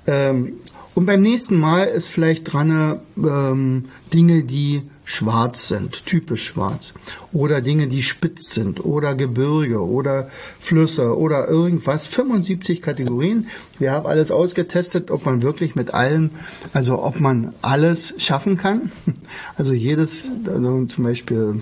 Ähm, 0.07 0.55
und 0.94 1.07
beim 1.07 1.20
nächsten 1.20 1.57
Mal 1.57 1.85
ist 1.85 2.09
vielleicht 2.09 2.53
dran 2.53 3.00
ähm, 3.16 3.85
Dinge, 4.12 4.42
die 4.42 4.83
schwarz 5.05 5.66
sind, 5.66 6.07
typisch 6.07 6.44
schwarz. 6.44 6.94
Oder 7.33 7.61
Dinge, 7.61 7.88
die 7.88 8.03
spitz 8.03 8.55
sind. 8.55 8.85
Oder 8.85 9.14
Gebirge 9.14 9.85
oder 9.85 10.31
Flüsse 10.61 11.18
oder 11.18 11.48
irgendwas. 11.48 12.07
75 12.07 12.81
Kategorien. 12.81 13.48
Wir 13.79 13.92
haben 13.92 14.07
alles 14.07 14.31
ausgetestet, 14.31 15.11
ob 15.11 15.26
man 15.26 15.42
wirklich 15.42 15.74
mit 15.74 15.94
allen, 15.94 16.31
also 16.72 17.03
ob 17.03 17.18
man 17.18 17.55
alles 17.62 18.14
schaffen 18.18 18.57
kann. 18.57 18.92
Also 19.57 19.72
jedes, 19.72 20.26
also 20.46 20.87
zum 20.87 21.05
Beispiel 21.05 21.61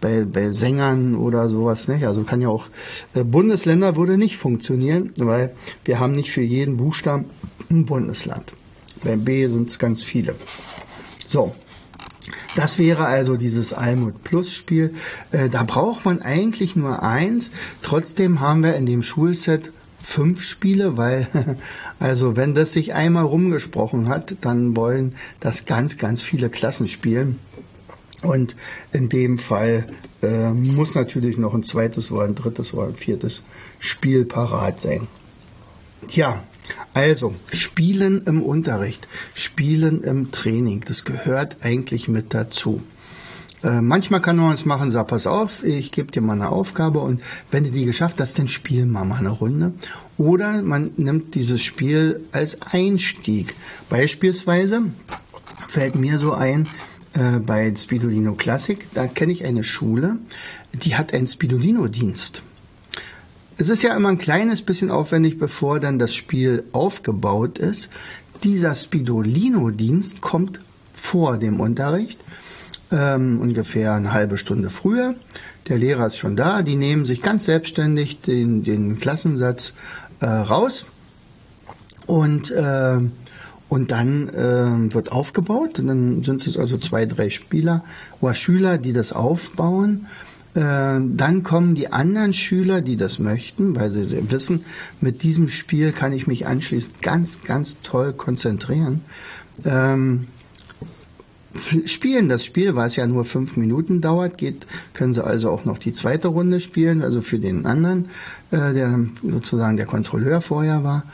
bei, 0.00 0.24
bei 0.24 0.52
Sängern 0.52 1.14
oder 1.14 1.48
sowas 1.48 1.88
nicht. 1.88 2.06
Also 2.06 2.24
kann 2.24 2.40
ja 2.40 2.48
auch 2.48 2.66
äh, 3.14 3.22
Bundesländer 3.22 3.96
würde 3.96 4.16
nicht 4.16 4.36
funktionieren, 4.36 5.12
weil 5.16 5.54
wir 5.84 6.00
haben 6.00 6.12
nicht 6.12 6.30
für 6.32 6.40
jeden 6.40 6.78
Buchstaben 6.78 7.26
ein 7.70 7.86
Bundesland. 7.86 8.52
Beim 9.02 9.24
B 9.24 9.46
sind 9.46 9.70
es 9.70 9.78
ganz 9.78 10.02
viele. 10.02 10.34
So, 11.28 11.54
Das 12.54 12.78
wäre 12.78 13.06
also 13.06 13.36
dieses 13.36 13.72
Almut 13.72 14.22
Plus 14.24 14.52
Spiel. 14.52 14.94
Äh, 15.30 15.48
da 15.48 15.62
braucht 15.62 16.04
man 16.04 16.20
eigentlich 16.20 16.76
nur 16.76 17.02
eins. 17.02 17.50
Trotzdem 17.82 18.40
haben 18.40 18.62
wir 18.62 18.74
in 18.74 18.86
dem 18.86 19.02
Schulset 19.02 19.72
fünf 20.02 20.42
Spiele, 20.42 20.96
weil 20.96 21.28
also 22.00 22.36
wenn 22.36 22.54
das 22.54 22.72
sich 22.72 22.92
einmal 22.92 23.24
rumgesprochen 23.24 24.08
hat, 24.08 24.34
dann 24.40 24.76
wollen 24.76 25.14
das 25.38 25.64
ganz, 25.64 25.96
ganz 25.96 26.22
viele 26.22 26.50
Klassen 26.50 26.88
spielen. 26.88 27.38
Und 28.22 28.54
in 28.92 29.08
dem 29.08 29.38
Fall 29.38 29.88
äh, 30.22 30.50
muss 30.50 30.94
natürlich 30.94 31.38
noch 31.38 31.54
ein 31.54 31.62
zweites 31.62 32.10
oder 32.10 32.24
ein 32.24 32.34
drittes 32.34 32.74
oder 32.74 32.88
ein 32.88 32.94
viertes 32.94 33.42
Spiel 33.78 34.26
parat 34.26 34.80
sein. 34.80 35.06
Ja, 36.10 36.42
also 36.94 37.34
Spielen 37.52 38.22
im 38.26 38.42
Unterricht, 38.42 39.06
Spielen 39.34 40.02
im 40.02 40.32
Training, 40.32 40.84
das 40.86 41.04
gehört 41.04 41.56
eigentlich 41.62 42.08
mit 42.08 42.34
dazu. 42.34 42.82
Äh, 43.62 43.80
manchmal 43.82 44.22
kann 44.22 44.36
man 44.36 44.54
es 44.54 44.64
machen, 44.64 44.90
sag 44.90 45.08
pass 45.08 45.26
auf, 45.26 45.62
ich 45.64 45.92
gebe 45.92 46.10
dir 46.10 46.22
mal 46.22 46.32
eine 46.32 46.48
Aufgabe 46.48 47.00
und 47.00 47.20
wenn 47.50 47.64
du 47.64 47.70
die 47.70 47.84
geschafft 47.84 48.20
hast, 48.20 48.38
dann 48.38 48.48
spielen 48.48 48.90
wir 48.90 49.04
mal 49.04 49.18
eine 49.18 49.30
Runde. 49.30 49.72
Oder 50.16 50.62
man 50.62 50.92
nimmt 50.96 51.34
dieses 51.34 51.62
Spiel 51.62 52.20
als 52.32 52.60
Einstieg. 52.62 53.54
Beispielsweise 53.88 54.82
fällt 55.68 55.94
mir 55.94 56.18
so 56.18 56.32
ein, 56.32 56.68
äh, 57.12 57.38
bei 57.38 57.74
Spidolino 57.76 58.34
Classic, 58.34 58.86
da 58.94 59.06
kenne 59.06 59.32
ich 59.32 59.44
eine 59.44 59.64
Schule, 59.64 60.16
die 60.72 60.96
hat 60.96 61.12
einen 61.12 61.26
Spidolino-Dienst. 61.26 62.42
Es 63.60 63.68
ist 63.68 63.82
ja 63.82 63.94
immer 63.94 64.08
ein 64.08 64.16
kleines 64.16 64.62
bisschen 64.62 64.90
aufwendig, 64.90 65.38
bevor 65.38 65.80
dann 65.80 65.98
das 65.98 66.14
Spiel 66.14 66.64
aufgebaut 66.72 67.58
ist. 67.58 67.90
Dieser 68.42 68.74
Spidolino-Dienst 68.74 70.22
kommt 70.22 70.60
vor 70.94 71.36
dem 71.36 71.60
Unterricht, 71.60 72.18
ähm, 72.90 73.38
ungefähr 73.38 73.92
eine 73.92 74.14
halbe 74.14 74.38
Stunde 74.38 74.70
früher. 74.70 75.14
Der 75.68 75.76
Lehrer 75.76 76.06
ist 76.06 76.16
schon 76.16 76.36
da, 76.36 76.62
die 76.62 76.76
nehmen 76.76 77.04
sich 77.04 77.20
ganz 77.20 77.44
selbstständig 77.44 78.22
den, 78.22 78.64
den 78.64 78.98
Klassensatz 78.98 79.74
äh, 80.20 80.24
raus 80.24 80.86
und 82.06 82.50
äh, 82.50 82.98
und 83.68 83.90
dann 83.92 84.28
äh, 84.30 84.94
wird 84.94 85.12
aufgebaut. 85.12 85.78
Und 85.78 85.86
dann 85.86 86.24
sind 86.24 86.46
es 86.46 86.56
also 86.56 86.76
zwei, 86.78 87.06
drei 87.06 87.28
Spieler 87.30 87.84
oder 88.20 88.34
Schüler, 88.34 88.78
die 88.78 88.92
das 88.92 89.12
aufbauen. 89.12 90.06
Äh, 90.54 90.60
dann 90.60 91.42
kommen 91.44 91.74
die 91.74 91.92
anderen 91.92 92.34
Schüler, 92.34 92.80
die 92.80 92.96
das 92.96 93.18
möchten, 93.18 93.76
weil 93.76 93.92
sie 93.92 94.30
wissen, 94.30 94.64
mit 95.00 95.22
diesem 95.22 95.48
Spiel 95.48 95.92
kann 95.92 96.12
ich 96.12 96.26
mich 96.26 96.46
anschließend 96.46 97.02
ganz, 97.02 97.42
ganz 97.44 97.76
toll 97.82 98.12
konzentrieren. 98.12 99.02
Ähm, 99.64 100.26
spielen 101.86 102.28
das 102.28 102.44
Spiel, 102.44 102.74
weil 102.74 102.88
es 102.88 102.96
ja 102.96 103.06
nur 103.06 103.24
fünf 103.24 103.56
Minuten 103.56 104.00
dauert, 104.00 104.38
geht, 104.38 104.66
können 104.94 105.14
sie 105.14 105.24
also 105.24 105.50
auch 105.50 105.64
noch 105.64 105.78
die 105.78 105.92
zweite 105.92 106.28
Runde 106.28 106.60
spielen, 106.60 107.02
also 107.02 107.20
für 107.20 107.38
den 107.38 107.66
anderen, 107.66 108.06
äh, 108.50 108.72
der 108.72 108.98
sozusagen 109.22 109.76
der 109.76 109.86
Kontrolleur 109.86 110.40
vorher 110.40 110.82
war. 110.82 111.04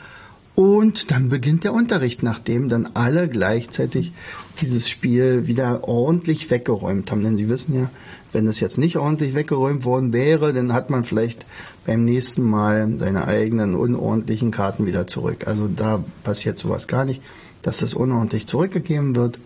Und 0.57 1.11
dann 1.11 1.29
beginnt 1.29 1.65
der 1.65 1.71
Unterricht, 1.71 2.23
nachdem 2.23 2.67
dann 2.67 2.89
alle 2.95 3.27
gleichzeitig 3.27 4.11
dieses 4.59 4.89
Spiel 4.89 5.45
wieder 5.45 5.87
ordentlich 5.87 6.49
weggeräumt 6.49 7.11
haben. 7.11 7.23
Denn 7.23 7.37
Sie 7.37 7.47
wissen 7.47 7.75
ja, 7.75 7.91
wenn 8.31 8.47
es 8.47 8.59
jetzt 8.59 8.79
nicht 8.79 8.97
ordentlich 8.97 9.35
weggeräumt 9.35 9.85
worden 9.85 10.13
wäre, 10.13 10.53
dann 10.53 10.73
hat 10.73 10.89
man 10.89 11.03
vielleicht 11.03 11.45
beim 11.85 12.05
nächsten 12.05 12.41
Mal 12.41 12.91
seine 12.97 13.27
eigenen 13.27 13.75
unordentlichen 13.75 14.49
Karten 14.49 14.87
wieder 14.87 15.05
zurück. 15.05 15.45
Also 15.45 15.67
da 15.67 16.03
passiert 16.23 16.57
sowas 16.57 16.87
gar 16.87 17.05
nicht, 17.05 17.21
dass 17.61 17.77
das 17.77 17.93
unordentlich 17.93 18.47
zurückgegeben 18.47 19.15
wird. 19.15 19.37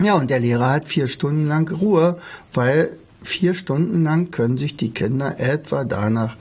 Ja, 0.00 0.14
und 0.14 0.30
der 0.30 0.40
Lehrer 0.40 0.70
hat 0.70 0.88
vier 0.88 1.06
Stunden 1.06 1.46
lang 1.46 1.72
Ruhe, 1.72 2.18
weil 2.52 2.96
vier 3.22 3.54
Stunden 3.54 4.02
lang 4.02 4.32
können 4.32 4.58
sich 4.58 4.76
die 4.76 4.90
Kinder 4.90 5.38
etwa 5.38 5.84
danach 5.84 6.34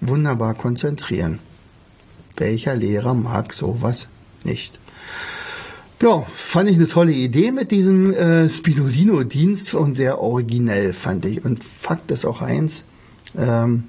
wunderbar 0.00 0.54
konzentrieren. 0.54 1.40
Welcher 2.36 2.74
Lehrer 2.74 3.14
mag 3.14 3.52
sowas 3.52 4.08
nicht? 4.44 4.78
Ja, 6.00 6.26
fand 6.34 6.68
ich 6.68 6.76
eine 6.76 6.88
tolle 6.88 7.12
Idee 7.12 7.52
mit 7.52 7.70
diesem 7.70 8.12
äh, 8.12 8.50
Spidolino-Dienst 8.50 9.74
und 9.74 9.94
sehr 9.94 10.20
originell, 10.20 10.92
fand 10.92 11.24
ich. 11.26 11.44
Und 11.44 11.62
Fakt 11.62 12.10
ist 12.10 12.24
auch 12.24 12.42
eins, 12.42 12.84
ähm, 13.38 13.84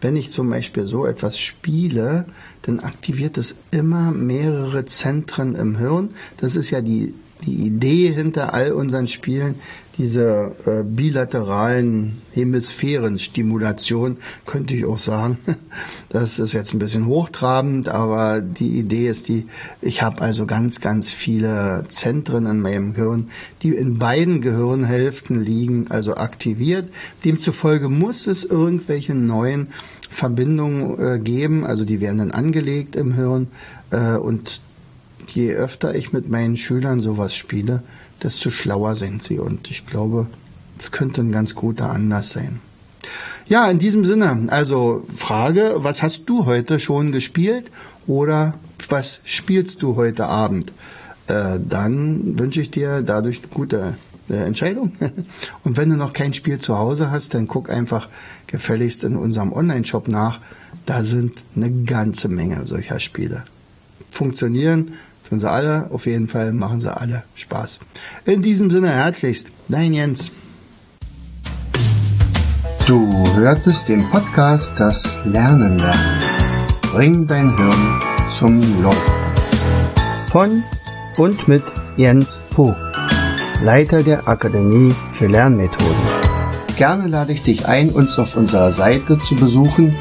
wenn 0.00 0.16
ich 0.16 0.30
zum 0.30 0.48
Beispiel 0.48 0.86
so 0.86 1.04
etwas 1.04 1.38
spiele, 1.38 2.24
dann 2.62 2.80
aktiviert 2.80 3.36
es 3.36 3.56
immer 3.70 4.10
mehrere 4.10 4.86
Zentren 4.86 5.54
im 5.54 5.76
Hirn. 5.76 6.10
Das 6.38 6.56
ist 6.56 6.70
ja 6.70 6.80
die 6.80 7.12
die 7.42 7.66
Idee 7.66 8.12
hinter 8.12 8.54
all 8.54 8.72
unseren 8.72 9.08
Spielen, 9.08 9.56
diese 9.98 10.52
äh, 10.66 10.82
bilateralen 10.82 12.20
Hemisphärenstimulation, 12.32 14.16
könnte 14.46 14.74
ich 14.74 14.84
auch 14.84 14.98
sagen. 14.98 15.38
Das 16.10 16.38
ist 16.38 16.52
jetzt 16.52 16.72
ein 16.72 16.78
bisschen 16.78 17.06
hochtrabend, 17.06 17.88
aber 17.88 18.40
die 18.40 18.78
Idee 18.78 19.08
ist 19.08 19.26
die, 19.26 19.48
ich 19.82 20.00
habe 20.00 20.22
also 20.22 20.46
ganz, 20.46 20.80
ganz 20.80 21.12
viele 21.12 21.86
Zentren 21.88 22.46
in 22.46 22.60
meinem 22.60 22.94
Gehirn, 22.94 23.30
die 23.62 23.70
in 23.70 23.98
beiden 23.98 24.40
Gehirnhälften 24.40 25.42
liegen, 25.42 25.90
also 25.90 26.14
aktiviert. 26.14 26.88
Demzufolge 27.24 27.88
muss 27.88 28.28
es 28.28 28.44
irgendwelche 28.44 29.12
neuen 29.12 29.70
Verbindungen 30.08 31.00
äh, 31.00 31.18
geben, 31.18 31.66
also 31.66 31.84
die 31.84 32.00
werden 32.00 32.18
dann 32.18 32.30
angelegt 32.30 32.94
im 32.94 33.14
Hirn 33.14 33.48
äh, 33.90 34.14
und 34.14 34.60
je 35.34 35.52
öfter 35.52 35.94
ich 35.94 36.12
mit 36.12 36.28
meinen 36.28 36.56
Schülern 36.56 37.00
sowas 37.00 37.34
spiele, 37.34 37.82
desto 38.22 38.50
schlauer 38.50 38.96
sind 38.96 39.22
sie. 39.22 39.38
Und 39.38 39.70
ich 39.70 39.86
glaube, 39.86 40.26
es 40.78 40.92
könnte 40.92 41.20
ein 41.20 41.32
ganz 41.32 41.54
guter 41.54 41.90
Anlass 41.90 42.30
sein. 42.30 42.60
Ja, 43.46 43.68
in 43.70 43.78
diesem 43.78 44.04
Sinne, 44.04 44.46
also 44.48 45.04
Frage, 45.14 45.76
was 45.78 46.02
hast 46.02 46.24
du 46.26 46.46
heute 46.46 46.80
schon 46.80 47.12
gespielt 47.12 47.70
oder 48.06 48.54
was 48.88 49.20
spielst 49.24 49.82
du 49.82 49.96
heute 49.96 50.26
Abend? 50.26 50.72
Äh, 51.26 51.58
dann 51.60 52.38
wünsche 52.38 52.62
ich 52.62 52.70
dir 52.70 53.02
dadurch 53.02 53.42
gute 53.50 53.94
äh, 54.28 54.34
Entscheidung. 54.34 54.92
Und 55.64 55.76
wenn 55.76 55.90
du 55.90 55.96
noch 55.96 56.12
kein 56.12 56.32
Spiel 56.32 56.58
zu 56.58 56.78
Hause 56.78 57.10
hast, 57.10 57.34
dann 57.34 57.46
guck 57.46 57.70
einfach 57.70 58.08
gefälligst 58.46 59.04
in 59.04 59.16
unserem 59.16 59.52
Online-Shop 59.52 60.08
nach. 60.08 60.40
Da 60.86 61.02
sind 61.02 61.42
eine 61.54 61.70
ganze 61.70 62.28
Menge 62.28 62.66
solcher 62.66 62.98
Spiele. 62.98 63.44
Funktionieren 64.10 64.92
Tun 65.28 65.40
sie 65.40 65.50
alle, 65.50 65.88
auf 65.90 66.04
jeden 66.06 66.28
Fall 66.28 66.52
machen 66.52 66.82
sie 66.82 66.94
alle 66.94 67.22
Spaß. 67.34 67.78
In 68.26 68.42
diesem 68.42 68.70
Sinne 68.70 68.90
herzlichst, 68.90 69.48
dein 69.68 69.94
Jens. 69.94 70.30
Du 72.86 73.34
hörtest 73.34 73.88
den 73.88 74.08
Podcast 74.10 74.78
Das 74.78 75.18
Lernen 75.24 75.78
lernen. 75.78 76.20
Bring 76.82 77.26
dein 77.26 77.56
Hirn 77.56 78.00
zum 78.38 78.82
Laufen. 78.82 79.12
Von 80.30 80.62
und 81.16 81.48
mit 81.48 81.62
Jens 81.96 82.42
Vogt, 82.46 82.76
Leiter 83.62 84.02
der 84.02 84.28
Akademie 84.28 84.94
für 85.12 85.26
Lernmethoden. 85.26 85.96
Gerne 86.76 87.06
lade 87.06 87.32
ich 87.32 87.42
dich 87.42 87.66
ein, 87.66 87.90
uns 87.90 88.18
auf 88.18 88.36
unserer 88.36 88.74
Seite 88.74 89.18
zu 89.18 89.36
besuchen. 89.36 89.96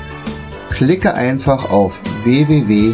Klicke 0.70 1.14
einfach 1.14 1.70
auf 1.70 2.02
www 2.24 2.94